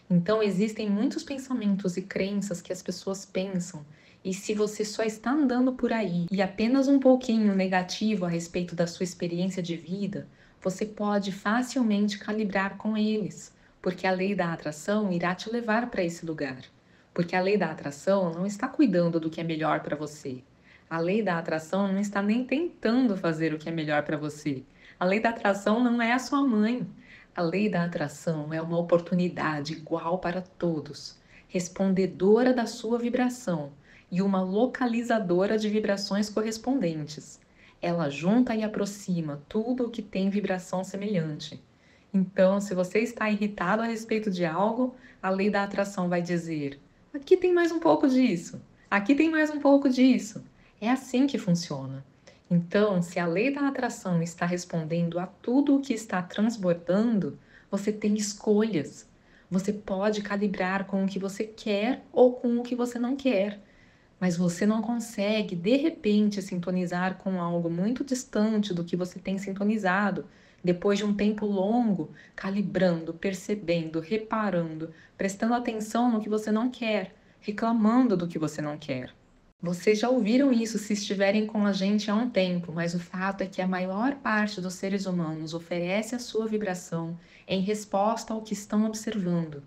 Então 0.09 0.41
existem 0.41 0.89
muitos 0.89 1.23
pensamentos 1.23 1.97
e 1.97 2.01
crenças 2.01 2.61
que 2.61 2.73
as 2.73 2.81
pessoas 2.81 3.25
pensam 3.25 3.85
e 4.23 4.33
se 4.33 4.53
você 4.53 4.85
só 4.85 5.03
está 5.03 5.31
andando 5.31 5.73
por 5.73 5.91
aí 5.91 6.25
e 6.31 6.41
apenas 6.41 6.87
um 6.87 6.99
pouquinho 6.99 7.53
negativo 7.55 8.25
a 8.25 8.29
respeito 8.29 8.75
da 8.75 8.87
sua 8.87 9.03
experiência 9.03 9.61
de 9.61 9.75
vida, 9.75 10.27
você 10.61 10.85
pode 10.85 11.31
facilmente 11.31 12.17
calibrar 12.17 12.77
com 12.77 12.95
eles 12.95 13.52
porque 13.83 14.07
a 14.07 14.11
lei 14.11 14.33
da 14.33 14.53
atração 14.53 15.11
irá 15.11 15.35
te 15.35 15.49
levar 15.49 15.89
para 15.89 16.01
esse 16.01 16.25
lugar. 16.25 16.57
Porque 17.13 17.35
a 17.35 17.41
lei 17.41 17.57
da 17.57 17.69
atração 17.69 18.31
não 18.31 18.45
está 18.45 18.65
cuidando 18.65 19.19
do 19.19 19.29
que 19.29 19.41
é 19.41 19.43
melhor 19.43 19.81
para 19.81 19.93
você. 19.93 20.41
A 20.89 20.97
lei 20.97 21.21
da 21.21 21.37
atração 21.37 21.91
não 21.91 21.99
está 21.99 22.21
nem 22.21 22.45
tentando 22.45 23.17
fazer 23.17 23.53
o 23.53 23.57
que 23.57 23.67
é 23.67 23.73
melhor 23.73 24.03
para 24.03 24.15
você. 24.15 24.63
A 24.97 25.03
lei 25.03 25.19
da 25.19 25.31
atração 25.31 25.83
não 25.83 26.01
é 26.01 26.13
a 26.13 26.19
sua 26.19 26.41
mãe. 26.41 26.87
A 27.35 27.41
lei 27.41 27.67
da 27.67 27.83
atração 27.83 28.53
é 28.53 28.61
uma 28.61 28.79
oportunidade 28.79 29.73
igual 29.73 30.17
para 30.17 30.41
todos, 30.41 31.19
respondedora 31.49 32.53
da 32.53 32.65
sua 32.65 32.97
vibração 32.97 33.73
e 34.09 34.21
uma 34.21 34.41
localizadora 34.41 35.57
de 35.57 35.67
vibrações 35.67 36.29
correspondentes. 36.29 37.37
Ela 37.81 38.09
junta 38.09 38.55
e 38.55 38.63
aproxima 38.63 39.43
tudo 39.49 39.87
o 39.87 39.89
que 39.89 40.01
tem 40.01 40.29
vibração 40.29 40.85
semelhante. 40.85 41.61
Então, 42.13 42.61
se 42.61 42.75
você 42.75 42.99
está 42.99 43.29
irritado 43.29 43.81
a 43.81 43.85
respeito 43.85 44.29
de 44.29 44.45
algo, 44.45 44.95
a 45.21 45.29
lei 45.29 45.49
da 45.49 45.63
atração 45.63 46.07
vai 46.07 46.21
dizer: 46.21 46.79
aqui 47.13 47.35
tem 47.35 47.51
mais 47.51 47.71
um 47.71 47.79
pouco 47.79 48.07
disso, 48.07 48.61
aqui 48.89 49.15
tem 49.15 49.31
mais 49.31 49.49
um 49.49 49.59
pouco 49.59 49.89
disso. 49.89 50.43
É 50.79 50.89
assim 50.89 51.25
que 51.25 51.39
funciona. 51.39 52.05
Então, 52.51 53.01
se 53.01 53.19
a 53.19 53.25
lei 53.25 53.51
da 53.51 53.67
atração 53.67 54.21
está 54.21 54.45
respondendo 54.45 55.17
a 55.17 55.25
tudo 55.25 55.75
o 55.75 55.81
que 55.81 55.93
está 55.93 56.21
transbordando, 56.21 57.39
você 57.71 57.91
tem 57.91 58.13
escolhas. 58.15 59.09
Você 59.49 59.73
pode 59.73 60.21
calibrar 60.21 60.85
com 60.85 61.03
o 61.03 61.07
que 61.07 61.17
você 61.17 61.45
quer 61.45 62.03
ou 62.11 62.33
com 62.33 62.59
o 62.59 62.63
que 62.63 62.75
você 62.75 62.99
não 62.99 63.15
quer. 63.15 63.59
Mas 64.19 64.37
você 64.37 64.65
não 64.65 64.81
consegue, 64.81 65.55
de 65.55 65.77
repente, 65.77 66.41
sintonizar 66.41 67.17
com 67.17 67.41
algo 67.41 67.69
muito 67.69 68.03
distante 68.03 68.73
do 68.73 68.83
que 68.83 68.95
você 68.95 69.19
tem 69.19 69.37
sintonizado, 69.37 70.25
depois 70.63 70.97
de 70.97 71.05
um 71.05 71.13
tempo 71.13 71.45
longo, 71.45 72.11
calibrando, 72.35 73.13
percebendo, 73.13 73.99
reparando, 73.99 74.91
prestando 75.17 75.53
atenção 75.53 76.11
no 76.11 76.21
que 76.21 76.29
você 76.29 76.51
não 76.51 76.69
quer, 76.69 77.13
reclamando 77.39 78.15
do 78.15 78.27
que 78.27 78.39
você 78.39 78.61
não 78.61 78.77
quer. 78.77 79.13
Vocês 79.61 79.99
já 79.99 80.09
ouviram 80.09 80.51
isso 80.51 80.77
se 80.77 80.93
estiverem 80.93 81.47
com 81.47 81.65
a 81.65 81.71
gente 81.71 82.11
há 82.11 82.15
um 82.15 82.29
tempo, 82.29 82.71
mas 82.73 82.93
o 82.93 82.99
fato 82.99 83.41
é 83.41 83.45
que 83.45 83.61
a 83.61 83.67
maior 83.67 84.15
parte 84.15 84.59
dos 84.59 84.73
seres 84.73 85.05
humanos 85.05 85.53
oferece 85.53 86.15
a 86.15 86.19
sua 86.19 86.45
vibração 86.45 87.17
em 87.47 87.61
resposta 87.61 88.33
ao 88.33 88.41
que 88.41 88.53
estão 88.53 88.85
observando. 88.85 89.63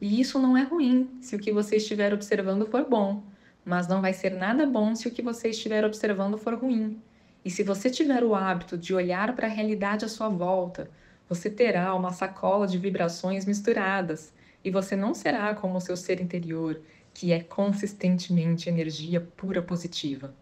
E 0.00 0.20
isso 0.20 0.38
não 0.38 0.56
é 0.56 0.62
ruim 0.62 1.10
se 1.20 1.36
o 1.36 1.38
que 1.38 1.52
você 1.52 1.76
estiver 1.76 2.14
observando 2.14 2.66
for 2.66 2.88
bom, 2.88 3.22
mas 3.64 3.86
não 3.86 4.00
vai 4.00 4.14
ser 4.14 4.30
nada 4.30 4.64
bom 4.64 4.94
se 4.94 5.08
o 5.08 5.10
que 5.10 5.20
você 5.20 5.48
estiver 5.48 5.84
observando 5.84 6.38
for 6.38 6.54
ruim. 6.54 6.98
E 7.44 7.50
se 7.50 7.62
você 7.62 7.88
tiver 7.88 8.22
o 8.24 8.34
hábito 8.34 8.76
de 8.76 8.94
olhar 8.94 9.34
para 9.34 9.46
a 9.46 9.50
realidade 9.50 10.04
à 10.04 10.08
sua 10.08 10.28
volta, 10.28 10.90
você 11.28 11.48
terá 11.50 11.94
uma 11.94 12.12
sacola 12.12 12.66
de 12.66 12.78
vibrações 12.78 13.44
misturadas 13.44 14.32
e 14.64 14.70
você 14.70 14.96
não 14.96 15.14
será 15.14 15.54
como 15.54 15.76
o 15.76 15.80
seu 15.80 15.96
ser 15.96 16.20
interior, 16.20 16.80
que 17.14 17.32
é 17.32 17.40
consistentemente 17.40 18.68
energia 18.68 19.20
pura 19.20 19.62
positiva. 19.62 20.34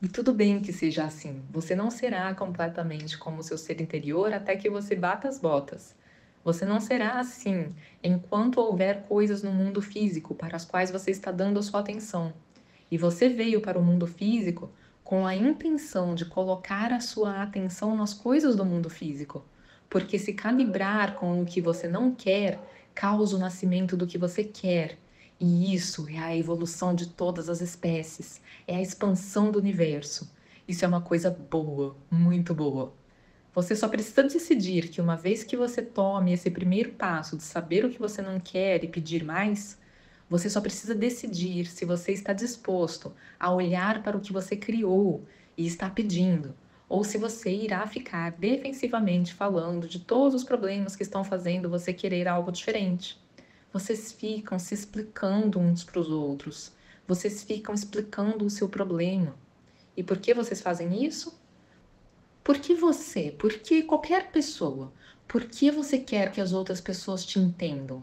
E 0.00 0.08
tudo 0.08 0.32
bem 0.34 0.60
que 0.60 0.72
seja 0.72 1.04
assim, 1.04 1.42
você 1.50 1.76
não 1.76 1.90
será 1.90 2.34
completamente 2.34 3.16
como 3.16 3.38
o 3.38 3.42
seu 3.42 3.56
ser 3.56 3.80
interior 3.80 4.32
até 4.32 4.56
que 4.56 4.68
você 4.68 4.96
bata 4.96 5.28
as 5.28 5.38
botas. 5.38 5.94
Você 6.44 6.64
não 6.64 6.80
será 6.80 7.20
assim 7.20 7.72
enquanto 8.02 8.58
houver 8.58 9.02
coisas 9.02 9.44
no 9.44 9.52
mundo 9.52 9.80
físico 9.80 10.34
para 10.34 10.56
as 10.56 10.64
quais 10.64 10.90
você 10.90 11.12
está 11.12 11.30
dando 11.30 11.60
a 11.60 11.62
sua 11.62 11.80
atenção. 11.80 12.32
E 12.90 12.98
você 12.98 13.28
veio 13.28 13.60
para 13.60 13.78
o 13.78 13.82
mundo 13.82 14.06
físico 14.06 14.70
com 15.04 15.26
a 15.26 15.34
intenção 15.34 16.14
de 16.14 16.24
colocar 16.24 16.92
a 16.92 17.00
sua 17.00 17.42
atenção 17.42 17.96
nas 17.96 18.14
coisas 18.14 18.56
do 18.56 18.64
mundo 18.64 18.88
físico. 18.88 19.44
Porque 19.90 20.18
se 20.18 20.32
calibrar 20.32 21.16
com 21.16 21.42
o 21.42 21.44
que 21.44 21.60
você 21.60 21.86
não 21.86 22.14
quer 22.14 22.58
causa 22.94 23.36
o 23.36 23.38
nascimento 23.38 23.96
do 23.96 24.06
que 24.06 24.18
você 24.18 24.44
quer. 24.44 24.98
E 25.38 25.74
isso 25.74 26.08
é 26.08 26.18
a 26.18 26.36
evolução 26.36 26.94
de 26.94 27.08
todas 27.08 27.48
as 27.48 27.60
espécies, 27.60 28.40
é 28.66 28.76
a 28.76 28.82
expansão 28.82 29.50
do 29.50 29.58
universo. 29.58 30.30
Isso 30.66 30.84
é 30.84 30.88
uma 30.88 31.00
coisa 31.00 31.30
boa, 31.30 31.96
muito 32.10 32.54
boa. 32.54 32.94
Você 33.54 33.76
só 33.76 33.88
precisa 33.88 34.22
decidir 34.22 34.88
que 34.88 35.00
uma 35.00 35.16
vez 35.16 35.44
que 35.44 35.56
você 35.56 35.82
tome 35.82 36.32
esse 36.32 36.50
primeiro 36.50 36.92
passo 36.92 37.36
de 37.36 37.42
saber 37.42 37.84
o 37.84 37.90
que 37.90 37.98
você 37.98 38.22
não 38.22 38.40
quer 38.40 38.82
e 38.82 38.88
pedir 38.88 39.24
mais, 39.24 39.78
você 40.32 40.48
só 40.48 40.62
precisa 40.62 40.94
decidir 40.94 41.66
se 41.66 41.84
você 41.84 42.10
está 42.10 42.32
disposto 42.32 43.12
a 43.38 43.52
olhar 43.52 44.02
para 44.02 44.16
o 44.16 44.20
que 44.20 44.32
você 44.32 44.56
criou 44.56 45.26
e 45.58 45.66
está 45.66 45.90
pedindo, 45.90 46.54
ou 46.88 47.04
se 47.04 47.18
você 47.18 47.50
irá 47.50 47.86
ficar 47.86 48.32
defensivamente 48.32 49.34
falando 49.34 49.86
de 49.86 50.00
todos 50.00 50.34
os 50.34 50.42
problemas 50.42 50.96
que 50.96 51.02
estão 51.02 51.22
fazendo 51.22 51.68
você 51.68 51.92
querer 51.92 52.26
algo 52.26 52.50
diferente. 52.50 53.20
Vocês 53.74 54.10
ficam 54.10 54.58
se 54.58 54.72
explicando 54.72 55.58
uns 55.58 55.84
para 55.84 56.00
os 56.00 56.08
outros, 56.08 56.72
vocês 57.06 57.42
ficam 57.42 57.74
explicando 57.74 58.46
o 58.46 58.50
seu 58.50 58.70
problema. 58.70 59.36
E 59.94 60.02
por 60.02 60.16
que 60.16 60.32
vocês 60.32 60.62
fazem 60.62 61.04
isso? 61.04 61.38
Por 62.42 62.58
que 62.58 62.74
você, 62.74 63.30
por 63.38 63.52
que 63.52 63.82
qualquer 63.82 64.32
pessoa, 64.32 64.94
por 65.28 65.44
que 65.44 65.70
você 65.70 65.98
quer 65.98 66.32
que 66.32 66.40
as 66.40 66.54
outras 66.54 66.80
pessoas 66.80 67.22
te 67.22 67.38
entendam? 67.38 68.02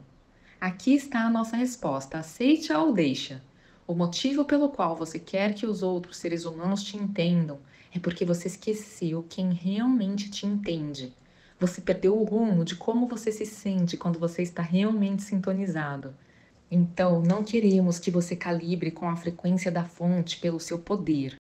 Aqui 0.62 0.94
está 0.94 1.22
a 1.22 1.30
nossa 1.30 1.56
resposta: 1.56 2.18
aceite 2.18 2.74
ou 2.74 2.92
deixa. 2.92 3.42
O 3.88 3.96
motivo 3.96 4.44
pelo 4.44 4.68
qual 4.68 4.94
você 4.94 5.18
quer 5.18 5.54
que 5.54 5.66
os 5.66 5.82
outros 5.82 6.18
seres 6.18 6.44
humanos 6.44 6.84
te 6.84 6.98
entendam 6.98 7.60
é 7.94 7.98
porque 7.98 8.26
você 8.26 8.50
esqueceu 8.50 9.26
quem 9.30 9.54
realmente 9.54 10.30
te 10.30 10.46
entende. 10.46 11.16
Você 11.58 11.80
perdeu 11.80 12.20
o 12.20 12.26
rumo 12.26 12.66
de 12.66 12.76
como 12.76 13.08
você 13.08 13.32
se 13.32 13.46
sente 13.46 13.96
quando 13.96 14.20
você 14.20 14.42
está 14.42 14.62
realmente 14.62 15.24
sintonizado. 15.24 16.14
Então, 16.70 17.22
não 17.22 17.42
queremos 17.42 17.98
que 17.98 18.12
você 18.12 18.36
calibre 18.36 18.92
com 18.92 19.10
a 19.10 19.16
frequência 19.16 19.72
da 19.72 19.86
fonte 19.86 20.42
pelo 20.42 20.60
seu 20.60 20.78
poder, 20.78 21.36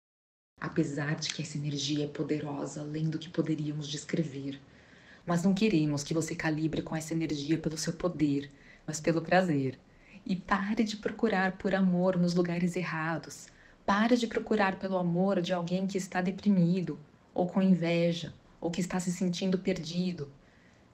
apesar 0.61 1.15
de 1.15 1.33
que 1.33 1.41
essa 1.41 1.57
energia 1.57 2.05
é 2.05 2.07
poderosa 2.07 2.81
além 2.81 3.09
do 3.09 3.19
que 3.19 3.29
poderíamos 3.29 3.87
descrever. 3.89 4.61
Mas 5.25 5.43
não 5.43 5.53
queremos 5.53 6.03
que 6.03 6.13
você 6.13 6.33
calibre 6.33 6.81
com 6.81 6.95
essa 6.95 7.13
energia 7.13 7.57
pelo 7.57 7.77
seu 7.77 7.93
poder, 7.93 8.49
mas 8.89 8.99
pelo 8.99 9.21
prazer. 9.21 9.77
E 10.25 10.35
pare 10.35 10.83
de 10.83 10.97
procurar 10.97 11.59
por 11.59 11.75
amor 11.75 12.17
nos 12.17 12.33
lugares 12.33 12.75
errados. 12.75 13.45
Pare 13.85 14.17
de 14.17 14.25
procurar 14.25 14.79
pelo 14.79 14.97
amor 14.97 15.41
de 15.41 15.53
alguém 15.53 15.85
que 15.85 15.95
está 15.95 16.21
deprimido, 16.21 16.97
ou 17.31 17.45
com 17.45 17.61
inveja, 17.61 18.33
ou 18.59 18.71
que 18.71 18.81
está 18.81 18.99
se 18.99 19.11
sentindo 19.11 19.59
perdido. 19.59 20.31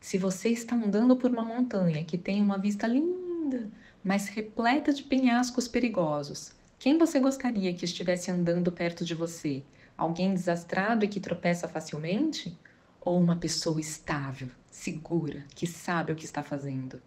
Se 0.02 0.18
você 0.18 0.50
está 0.50 0.76
andando 0.76 1.16
por 1.16 1.32
uma 1.32 1.46
montanha 1.46 2.04
que 2.04 2.18
tem 2.18 2.42
uma 2.42 2.58
vista 2.58 2.86
linda, 2.86 3.72
mas 4.04 4.28
repleta 4.28 4.92
de 4.92 5.04
penhascos 5.04 5.70
perigosos, 5.70 6.52
quem 6.78 6.98
você 6.98 7.18
gostaria 7.18 7.74
que 7.74 7.86
estivesse 7.86 8.30
andando 8.30 8.74
perto 8.74 9.06
de 9.06 9.16
você? 9.16 9.64
Alguém 9.98 10.34
desastrado 10.34 11.06
e 11.06 11.08
que 11.08 11.22
tropeça 11.22 11.66
facilmente? 11.66 12.60
Ou 13.00 13.18
uma 13.18 13.38
pessoa 13.38 13.80
estável, 13.80 14.50
segura, 14.70 15.46
que 15.56 15.66
sabe 15.66 16.12
o 16.12 16.16
que 16.16 16.26
está 16.26 16.44
fazendo? 16.44 17.02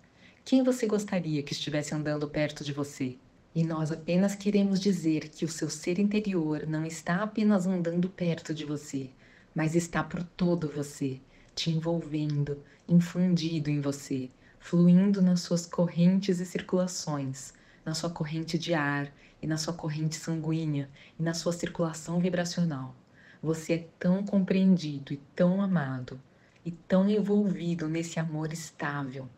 Quem 0.50 0.62
você 0.62 0.86
gostaria 0.86 1.42
que 1.42 1.52
estivesse 1.52 1.94
andando 1.94 2.26
perto 2.26 2.64
de 2.64 2.72
você? 2.72 3.18
E 3.54 3.62
nós 3.62 3.92
apenas 3.92 4.34
queremos 4.34 4.80
dizer 4.80 5.28
que 5.28 5.44
o 5.44 5.48
seu 5.48 5.68
ser 5.68 5.98
interior 5.98 6.66
não 6.66 6.86
está 6.86 7.22
apenas 7.22 7.66
andando 7.66 8.08
perto 8.08 8.54
de 8.54 8.64
você, 8.64 9.10
mas 9.54 9.76
está 9.76 10.02
por 10.02 10.22
todo 10.22 10.72
você, 10.74 11.20
te 11.54 11.70
envolvendo, 11.70 12.64
infundido 12.88 13.68
em 13.68 13.82
você, 13.82 14.30
fluindo 14.58 15.20
nas 15.20 15.42
suas 15.42 15.66
correntes 15.66 16.40
e 16.40 16.46
circulações, 16.46 17.52
na 17.84 17.92
sua 17.92 18.08
corrente 18.08 18.58
de 18.58 18.72
ar 18.72 19.12
e 19.42 19.46
na 19.46 19.58
sua 19.58 19.74
corrente 19.74 20.16
sanguínea 20.16 20.88
e 21.20 21.22
na 21.22 21.34
sua 21.34 21.52
circulação 21.52 22.20
vibracional. 22.20 22.96
Você 23.42 23.74
é 23.74 23.88
tão 23.98 24.24
compreendido 24.24 25.12
e 25.12 25.18
tão 25.36 25.60
amado 25.60 26.18
e 26.64 26.70
tão 26.70 27.06
envolvido 27.06 27.86
nesse 27.86 28.18
amor 28.18 28.50
estável. 28.50 29.28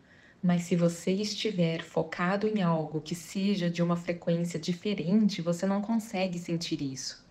Mas 0.43 0.63
se 0.63 0.75
você 0.75 1.11
estiver 1.11 1.83
focado 1.83 2.47
em 2.47 2.63
algo 2.63 2.99
que 2.99 3.13
seja 3.13 3.69
de 3.69 3.83
uma 3.83 3.95
frequência 3.95 4.59
diferente, 4.59 5.39
você 5.39 5.67
não 5.67 5.83
consegue 5.83 6.39
sentir 6.39 6.81
isso. 6.81 7.23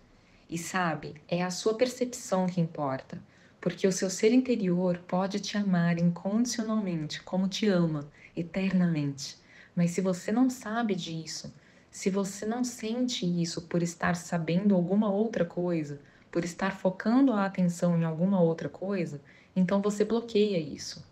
E 0.49 0.57
sabe, 0.57 1.15
é 1.27 1.43
a 1.43 1.51
sua 1.51 1.73
percepção 1.73 2.47
que 2.47 2.61
importa, 2.61 3.21
porque 3.59 3.85
o 3.85 3.91
seu 3.91 4.09
ser 4.09 4.31
interior 4.31 4.97
pode 5.07 5.41
te 5.41 5.57
amar 5.57 5.99
incondicionalmente, 5.99 7.21
como 7.23 7.49
te 7.49 7.67
ama, 7.67 8.09
eternamente. 8.35 9.37
Mas 9.75 9.91
se 9.91 9.99
você 9.99 10.31
não 10.31 10.49
sabe 10.49 10.95
disso, 10.95 11.53
se 11.89 12.09
você 12.09 12.45
não 12.45 12.63
sente 12.63 13.25
isso 13.25 13.63
por 13.63 13.83
estar 13.83 14.15
sabendo 14.15 14.73
alguma 14.73 15.11
outra 15.11 15.43
coisa, 15.43 16.01
por 16.31 16.45
estar 16.45 16.77
focando 16.77 17.33
a 17.33 17.45
atenção 17.45 17.99
em 17.99 18.05
alguma 18.05 18.39
outra 18.39 18.69
coisa, 18.69 19.21
então 19.53 19.81
você 19.81 20.05
bloqueia 20.05 20.57
isso. 20.57 21.10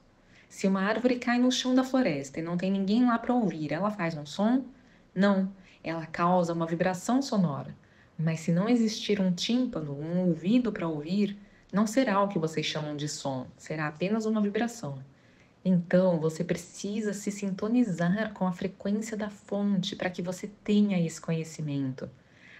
Se 0.49 0.67
uma 0.67 0.81
árvore 0.81 1.19
cai 1.19 1.37
no 1.37 1.51
chão 1.51 1.75
da 1.75 1.83
floresta 1.83 2.39
e 2.39 2.43
não 2.43 2.57
tem 2.57 2.71
ninguém 2.71 3.05
lá 3.05 3.19
para 3.19 3.35
ouvir, 3.35 3.71
ela 3.71 3.91
faz 3.91 4.17
um 4.17 4.25
som? 4.25 4.65
Não, 5.13 5.53
ela 5.83 6.07
causa 6.07 6.53
uma 6.53 6.65
vibração 6.65 7.21
sonora. 7.21 7.77
Mas 8.17 8.39
se 8.39 8.51
não 8.51 8.67
existir 8.67 9.21
um 9.21 9.31
tímpano, 9.31 9.93
um 9.93 10.27
ouvido 10.27 10.71
para 10.71 10.87
ouvir, 10.87 11.37
não 11.71 11.85
será 11.85 12.19
o 12.21 12.27
que 12.27 12.39
vocês 12.39 12.65
chamam 12.65 12.97
de 12.97 13.07
som, 13.07 13.45
será 13.55 13.87
apenas 13.87 14.25
uma 14.25 14.41
vibração. 14.41 14.97
Então, 15.63 16.19
você 16.19 16.43
precisa 16.43 17.13
se 17.13 17.31
sintonizar 17.31 18.33
com 18.33 18.47
a 18.47 18.51
frequência 18.51 19.15
da 19.15 19.29
fonte 19.29 19.95
para 19.95 20.09
que 20.09 20.21
você 20.21 20.47
tenha 20.63 20.99
esse 20.99 21.21
conhecimento. 21.21 22.09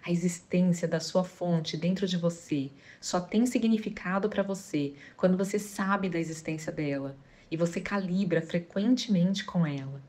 A 0.06 0.12
existência 0.12 0.88
da 0.88 0.99
sua 0.99 1.23
fonte 1.23 1.75
dentro 1.75 2.08
de 2.08 2.17
você 2.17 2.69
só 3.02 3.19
tem 3.19 3.47
significado 3.47 4.30
para 4.30 4.43
você 4.43 4.93
quando 5.17 5.36
você 5.36 5.58
sabe 5.58 6.08
da 6.08 6.19
existência 6.19 6.71
dela 6.71 7.17
e 7.52 7.58
você 7.58 7.82
calibra 7.82 8.42
frequentemente 8.42 9.44
com 9.46 9.66
ela. 9.66 10.02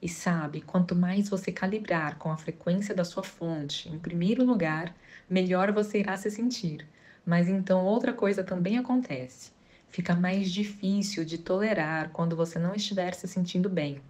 E 0.00 0.08
sabe, 0.08 0.60
quanto 0.60 0.94
mais 0.94 1.28
você 1.28 1.50
calibrar 1.50 2.16
com 2.18 2.30
a 2.30 2.36
frequência 2.36 2.94
da 2.94 3.04
sua 3.04 3.22
fonte, 3.22 3.88
em 3.88 3.98
primeiro 3.98 4.44
lugar, 4.44 4.94
melhor 5.28 5.72
você 5.72 6.00
irá 6.00 6.16
se 6.16 6.30
sentir. 6.30 6.86
Mas 7.24 7.48
então 7.48 7.84
outra 7.84 8.12
coisa 8.12 8.44
também 8.44 8.78
acontece 8.78 9.56
fica 9.96 10.14
mais 10.14 10.52
difícil 10.52 11.24
de 11.24 11.38
tolerar 11.38 12.10
quando 12.10 12.36
você 12.36 12.58
não 12.58 12.74
estiver 12.74 13.14
se 13.14 13.26
sentindo 13.26 13.68
bem. 13.68 14.00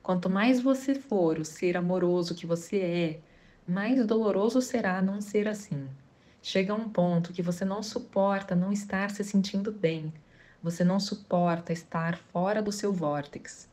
Quanto 0.00 0.30
mais 0.30 0.60
você 0.60 0.94
for 0.94 1.40
o 1.40 1.44
ser 1.44 1.76
amoroso 1.76 2.36
que 2.36 2.46
você 2.46 2.76
é, 2.78 3.20
mais 3.66 4.06
doloroso 4.06 4.60
será 4.60 5.02
não 5.02 5.20
ser 5.20 5.48
assim. 5.48 5.88
Chega 6.40 6.72
um 6.72 6.88
ponto 6.88 7.32
que 7.32 7.42
você 7.42 7.64
não 7.64 7.82
suporta 7.82 8.54
não 8.54 8.70
estar 8.70 9.10
se 9.10 9.24
sentindo 9.24 9.72
bem, 9.72 10.12
você 10.64 10.82
não 10.82 10.98
suporta 10.98 11.74
estar 11.74 12.16
fora 12.16 12.62
do 12.62 12.72
seu 12.72 12.90
vórtex. 12.90 13.68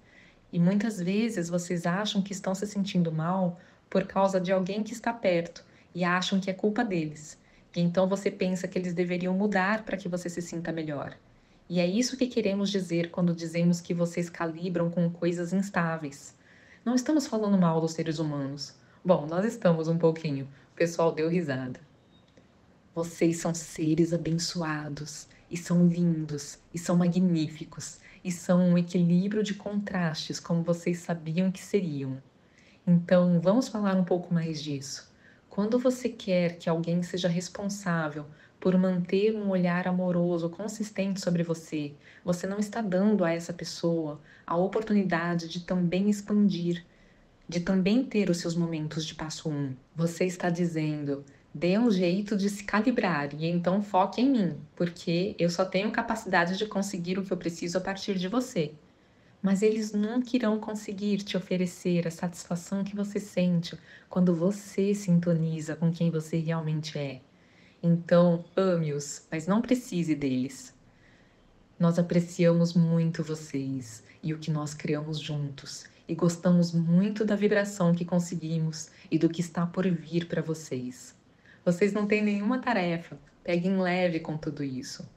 E 0.51 0.60
muitas 0.60 1.01
vezes 1.01 1.47
vocês 1.47 1.86
acham 1.86 2.21
que 2.21 2.34
estão 2.34 2.54
se 2.54 2.67
sentindo 2.67 3.13
mal 3.13 3.58
por 3.89 4.06
causa 4.06 4.41
de 4.41 4.51
alguém 4.51 4.84
que 4.84 4.91
está 4.91 5.13
perto 5.13 5.63
e 5.95 6.04
acham 6.04 6.38
que 6.38 6.49
é 6.49 6.54
culpa 6.54 6.84
deles. 6.84 7.39
E 7.73 7.80
então 7.80 8.10
você 8.10 8.30
pensa 8.30 8.67
que 8.67 8.77
eles 8.77 8.93
deveriam 8.93 9.34
mudar 9.34 9.86
para 9.86 9.95
que 9.95 10.10
você 10.10 10.27
se 10.27 10.41
sinta 10.41 10.73
melhor. 10.73 11.15
E 11.69 11.80
é 11.80 11.88
isso 11.88 12.17
que 12.17 12.27
queremos 12.27 12.69
dizer 12.69 13.10
quando 13.10 13.34
dizemos 13.34 13.80
que 13.80 13.93
vocês 13.93 14.30
calibram 14.30 14.91
com 14.91 15.10
coisas 15.10 15.54
instáveis. 15.54 16.36
Não 16.84 16.93
estamos 16.93 17.25
falando 17.25 17.58
mal 17.58 17.80
dos 17.80 17.93
seres 17.93 18.19
humanos. 18.19 18.75
Bom, 19.04 19.25
nós 19.27 19.45
estamos 19.45 19.88
um 19.88 19.97
pouquinho. 19.97 20.43
O 20.73 20.75
pessoal 20.75 21.13
deu 21.13 21.30
risada. 21.30 21.80
Vocês 22.93 23.38
são 23.38 23.54
seres 23.54 24.12
abençoados, 24.12 25.30
e 25.51 25.57
são 25.57 25.85
lindos, 25.85 26.57
e 26.73 26.79
são 26.79 26.95
magníficos, 26.95 27.99
e 28.23 28.31
são 28.31 28.69
um 28.69 28.77
equilíbrio 28.77 29.43
de 29.43 29.53
contrastes 29.53 30.39
como 30.39 30.63
vocês 30.63 30.99
sabiam 30.99 31.51
que 31.51 31.59
seriam. 31.59 32.23
Então, 32.87 33.41
vamos 33.41 33.67
falar 33.67 33.95
um 33.95 34.05
pouco 34.05 34.33
mais 34.33 34.63
disso. 34.63 35.11
Quando 35.49 35.77
você 35.77 36.07
quer 36.07 36.57
que 36.57 36.69
alguém 36.69 37.03
seja 37.03 37.27
responsável 37.27 38.25
por 38.57 38.77
manter 38.77 39.35
um 39.35 39.49
olhar 39.49 39.87
amoroso 39.87 40.49
consistente 40.49 41.19
sobre 41.19 41.43
você, 41.43 41.93
você 42.23 42.47
não 42.47 42.57
está 42.57 42.81
dando 42.81 43.25
a 43.25 43.31
essa 43.31 43.51
pessoa 43.51 44.21
a 44.47 44.55
oportunidade 44.55 45.49
de 45.49 45.61
também 45.61 46.09
expandir, 46.09 46.85
de 47.49 47.59
também 47.59 48.05
ter 48.05 48.29
os 48.29 48.37
seus 48.37 48.55
momentos 48.55 49.05
de 49.05 49.13
passo 49.13 49.49
um. 49.49 49.75
Você 49.93 50.25
está 50.25 50.49
dizendo: 50.49 51.25
dê 51.53 51.77
um 51.77 51.91
jeito 51.91 52.37
de 52.37 52.49
se 52.49 52.63
calibrar 52.63 53.33
e 53.33 53.45
então 53.45 53.83
foque 53.83 54.21
em 54.21 54.29
mim, 54.29 54.57
porque 54.75 55.35
eu 55.37 55.49
só 55.49 55.65
tenho 55.65 55.91
capacidade 55.91 56.57
de 56.57 56.65
conseguir 56.65 57.19
o 57.19 57.23
que 57.23 57.31
eu 57.31 57.37
preciso 57.37 57.77
a 57.77 57.81
partir 57.81 58.17
de 58.17 58.27
você. 58.27 58.73
Mas 59.41 59.61
eles 59.61 59.91
nunca 59.91 60.35
irão 60.35 60.59
conseguir 60.59 61.17
te 61.17 61.35
oferecer 61.35 62.07
a 62.07 62.11
satisfação 62.11 62.83
que 62.83 62.95
você 62.95 63.19
sente 63.19 63.77
quando 64.09 64.35
você 64.35 64.93
sintoniza 64.93 65.75
com 65.75 65.91
quem 65.91 66.11
você 66.11 66.37
realmente 66.37 66.97
é. 66.97 67.21
Então, 67.83 68.45
ame-os, 68.55 69.25
mas 69.31 69.47
não 69.47 69.61
precise 69.61 70.13
deles. 70.13 70.73
Nós 71.79 71.97
apreciamos 71.97 72.73
muito 72.75 73.23
vocês 73.23 74.03
e 74.21 74.33
o 74.33 74.37
que 74.37 74.51
nós 74.51 74.75
criamos 74.75 75.19
juntos, 75.19 75.85
e 76.07 76.13
gostamos 76.13 76.71
muito 76.71 77.25
da 77.25 77.35
vibração 77.35 77.95
que 77.95 78.05
conseguimos 78.05 78.91
e 79.09 79.17
do 79.17 79.27
que 79.27 79.41
está 79.41 79.65
por 79.65 79.89
vir 79.89 80.27
para 80.27 80.43
vocês. 80.43 81.19
Vocês 81.63 81.93
não 81.93 82.08
têm 82.08 82.24
nenhuma 82.24 82.60
tarefa, 82.60 83.17
peguem 83.43 83.80
leve 83.80 84.19
com 84.19 84.36
tudo 84.36 84.63
isso. 84.63 85.08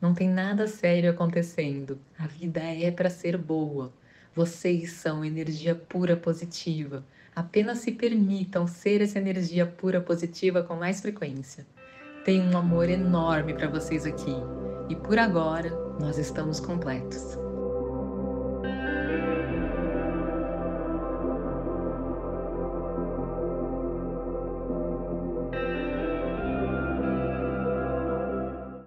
Não 0.00 0.12
tem 0.12 0.28
nada 0.28 0.66
sério 0.66 1.10
acontecendo. 1.10 1.98
A 2.18 2.26
vida 2.26 2.60
é 2.60 2.90
para 2.90 3.08
ser 3.08 3.38
boa. 3.38 3.92
Vocês 4.34 4.92
são 4.92 5.24
energia 5.24 5.74
pura 5.74 6.14
positiva. 6.16 7.02
Apenas 7.34 7.78
se 7.78 7.92
permitam 7.92 8.66
ser 8.66 9.00
essa 9.00 9.18
energia 9.18 9.64
pura 9.64 10.00
positiva 10.00 10.62
com 10.62 10.76
mais 10.76 11.00
frequência. 11.00 11.66
Tenho 12.24 12.44
um 12.44 12.56
amor 12.58 12.90
enorme 12.90 13.54
para 13.54 13.68
vocês 13.68 14.04
aqui. 14.04 14.36
E 14.90 14.96
por 14.96 15.18
agora, 15.18 15.70
nós 15.98 16.18
estamos 16.18 16.60
completos. 16.60 17.45